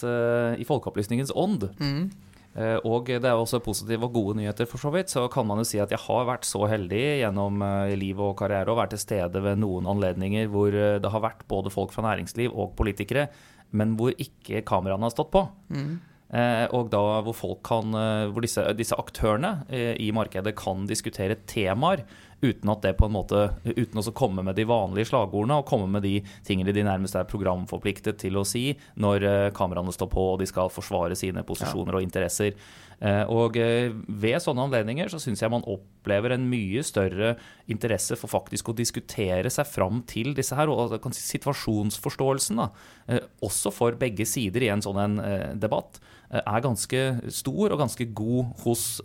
[0.56, 2.06] i folkeopplysningens ånd mm.
[2.54, 5.10] Eh, og det er også positive og gode nyheter, for så vidt.
[5.10, 8.36] Så kan man jo si at jeg har vært så heldig gjennom eh, liv og
[8.42, 11.94] karriere og vært til stede ved noen anledninger hvor eh, det har vært både folk
[11.96, 13.28] fra næringsliv og politikere,
[13.74, 15.48] men hvor ikke kameraene har stått på.
[15.74, 15.96] Mm.
[16.34, 17.94] Og da hvor, folk kan,
[18.34, 19.68] hvor disse, disse aktørene
[20.02, 22.02] i markedet kan diskutere temaer
[22.44, 25.88] uten at det på en måte, uten å komme med de vanlige slagordene og komme
[25.92, 28.66] med de tingene de nærmest er programforpliktet til å si
[29.00, 32.58] når eh, kameraene står på og de skal forsvare sine posisjoner og interesser.
[33.04, 37.34] Eh, og eh, ved sånne anledninger så syns jeg man opplever en mye større
[37.72, 42.70] interesse for faktisk å diskutere seg fram til disse her, og situasjonsforståelsen, da,
[43.12, 45.20] eh, også for begge sider i en sånn en
[45.60, 46.00] debatt,
[46.34, 47.00] er ganske
[47.30, 49.04] stor og ganske god hos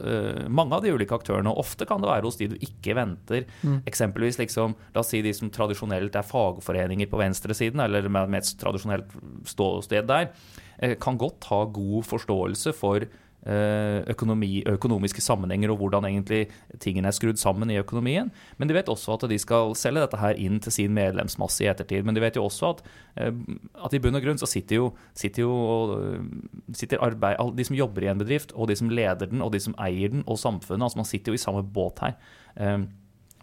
[0.48, 1.50] mange av de ulike aktørene.
[1.50, 3.44] Og ofte kan det være hos de du ikke venter.
[3.60, 3.82] Mm.
[3.90, 8.54] Eksempelvis liksom, la oss si de som tradisjonelt er fagforeninger på venstresiden, eller med, et
[8.62, 9.12] tradisjonelt
[9.50, 10.30] ståsted der,
[11.04, 13.04] kan godt ha god forståelse for
[13.48, 16.48] økonomi, økonomiske sammenhenger og hvordan egentlig
[16.82, 18.30] tingene er skrudd sammen i økonomien.
[18.58, 21.70] Men de vet også at de skal selge dette her inn til sin medlemsmasse i
[21.70, 22.04] ettertid.
[22.04, 22.82] Men de vet jo også at,
[23.16, 23.32] eh,
[23.84, 25.54] at i bunn og grunn så sitter jo, sitter jo
[26.76, 29.60] sitter arbeid, de som jobber i en bedrift, og de som leder den, og de
[29.62, 30.88] som eier den, og samfunnet.
[30.88, 32.18] altså Man sitter jo i samme båt her.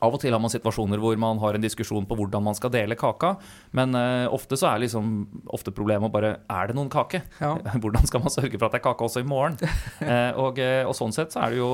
[0.06, 2.74] Av og til har man situasjoner hvor man har en diskusjon på hvordan man skal
[2.74, 3.36] dele kaka,
[3.76, 5.12] men uh, ofte så er liksom
[5.56, 7.24] ofte problemet bare er det noen kake?
[7.41, 7.56] Ja.
[7.86, 9.58] Hvordan skal man sørge for at det er kake også i morgen?
[10.01, 11.70] uh, og, uh, og, sånn sett så er det jo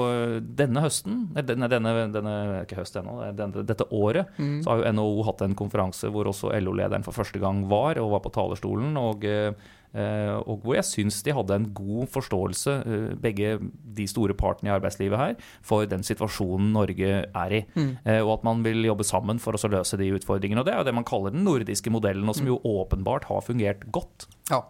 [0.61, 3.19] denne høsten, denne, denne, denne ikke høst ennå,
[3.61, 4.61] dette året, mm.
[4.63, 8.15] så har jo NHO hatt en konferanse hvor også LO-lederen for første gang var, og
[8.15, 8.97] var på talerstolen.
[8.99, 9.53] og Eh,
[9.93, 13.57] og hvor jeg syns de hadde en god forståelse, eh, begge
[13.97, 15.35] de store partene i arbeidslivet her,
[15.65, 17.63] for den situasjonen Norge er i.
[17.75, 17.91] Mm.
[18.05, 20.63] Eh, og at man vil jobbe sammen for å løse de utfordringene.
[20.63, 23.43] Og det er jo det man kaller den nordiske modellen, og som jo åpenbart har
[23.45, 24.29] fungert godt.
[24.51, 24.63] Ja.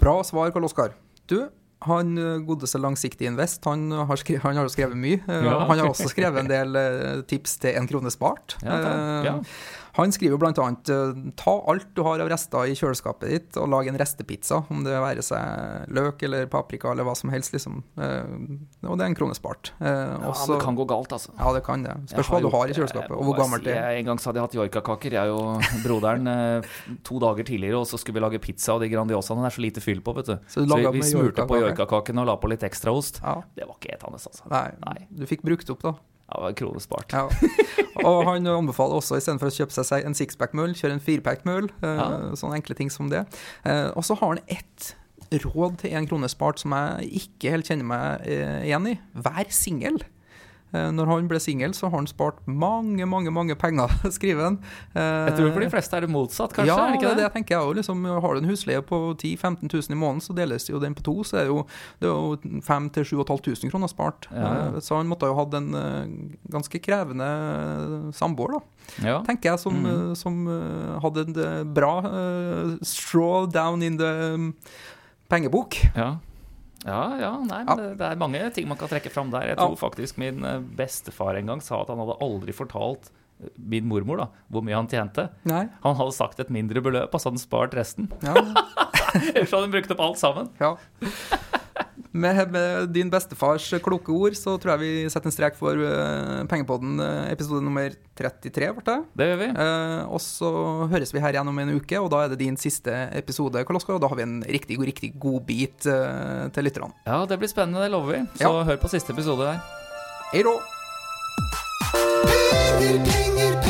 [0.00, 0.96] Bra svar, Karl Oskar.
[1.30, 1.38] Du,
[1.86, 5.20] han godeste Langsiktig Invest, han har, skrevet, han har skrevet mye.
[5.24, 5.60] Ja.
[5.70, 6.80] Han har også skrevet en del
[7.30, 8.58] tips til en krone spart.
[8.64, 8.80] Ja,
[9.24, 9.36] ja.
[9.98, 13.88] Han skriver bl.a.: eh, Ta alt du har av rester i kjøleskapet ditt, og lag
[13.90, 14.62] en restepizza.
[14.70, 17.54] Om det være seg løk eller paprika eller hva som helst.
[17.56, 17.80] Liksom.
[17.98, 19.72] Eh, og det er en krone spart.
[19.80, 21.34] Eh, Også, ja, det kan gå galt, altså.
[21.38, 21.96] Ja, det kan det.
[22.12, 23.98] Spørs hva du har i kjøleskapet, og hvor gammelt det er.
[24.00, 26.30] En gang så hadde jeg hatt joikakaker, jeg og broderen,
[27.06, 29.82] to dager tidligere, og så skulle vi lage pizza, og de Grandiosaene er så lite
[29.84, 30.36] fyll på, vet du.
[30.46, 33.20] Så, du så vi, vi smurte på joikakakene og la på litt ekstraost.
[33.24, 33.40] Ja.
[33.56, 34.46] Det var ikke etende, altså.
[34.50, 34.68] Nei.
[34.86, 34.96] Nei.
[35.10, 35.94] Du fikk brukt opp, da.
[36.30, 37.12] Ja, det var en krone spart.
[37.12, 37.26] Ja.
[38.06, 41.66] Og han anbefaler også, istedenfor å kjøpe seg en sixpack-møll, kjøre en firepack-møll.
[41.82, 42.08] Eh, ja.
[42.38, 43.24] Sånne enkle ting som det.
[43.66, 44.92] Eh, og så har han ett
[45.42, 48.96] råd til én krone spart som jeg ikke helt kjenner meg eh, igjen i.
[49.26, 49.98] Vær singel.
[50.70, 54.58] Eh, når han ble singel, så har han spart mange, mange mange penger, skriver han.
[54.94, 56.70] Jeg tror for de fleste er det motsatt, kanskje?
[56.70, 57.74] Ja, det, det, det tenker jeg òg.
[57.80, 60.96] Liksom, har du en husleie på 10 000-15 000 i måneden, så deles jo den
[60.96, 61.64] på to, så er det jo,
[62.00, 64.30] det er jo 5000-7500 kroner spart.
[64.30, 64.50] Ja.
[64.50, 66.14] Eh, så han måtte jo hatt en eh,
[66.54, 67.30] ganske krevende
[68.16, 68.62] samboer, da.
[69.04, 69.18] Ja.
[69.26, 70.14] Tenker jeg, som, mm.
[70.18, 70.40] som
[71.04, 71.92] hadde en bra
[72.86, 74.48] straw down in the mm,
[75.30, 75.78] pengebok.
[75.94, 76.16] Ja.
[76.86, 77.76] Ja, ja, nei, ja.
[77.76, 79.50] Det, er mange ting man kan trekke fram der.
[79.52, 79.80] Jeg tror ja.
[79.82, 83.10] faktisk min eh, bestefar en gang sa at han hadde aldri fortalt
[83.42, 85.28] eh, min mormor da, hvor mye han tjente.
[85.50, 85.66] Nei.
[85.84, 88.08] Han hadde sagt et mindre beløp, og så hadde han spart resten.
[88.24, 88.36] Ja.
[89.34, 90.50] Ellers hadde hun brukt opp alt sammen.
[90.60, 90.76] Ja.
[92.10, 96.40] Med, med, din bestefars kloke ord så tror jeg vi setter en strek for uh,
[96.50, 98.72] Pengepodden uh, episode nummer 33.
[98.74, 98.96] Ble det?
[99.20, 99.48] det gjør vi.
[99.54, 100.50] Uh, og så
[100.90, 103.78] høres vi her igjen om en uke, og da er det din siste episode, Karl
[103.78, 103.94] Oskar.
[103.94, 106.90] Og da har vi en riktig, riktig god bit uh, til lytterne.
[107.06, 108.24] Ja, det blir spennende, det lover vi.
[108.42, 108.66] Så ja.
[108.72, 109.62] hør på siste episode der.
[110.34, 110.58] Hei då.
[112.80, 113.69] Penger, penger, penger.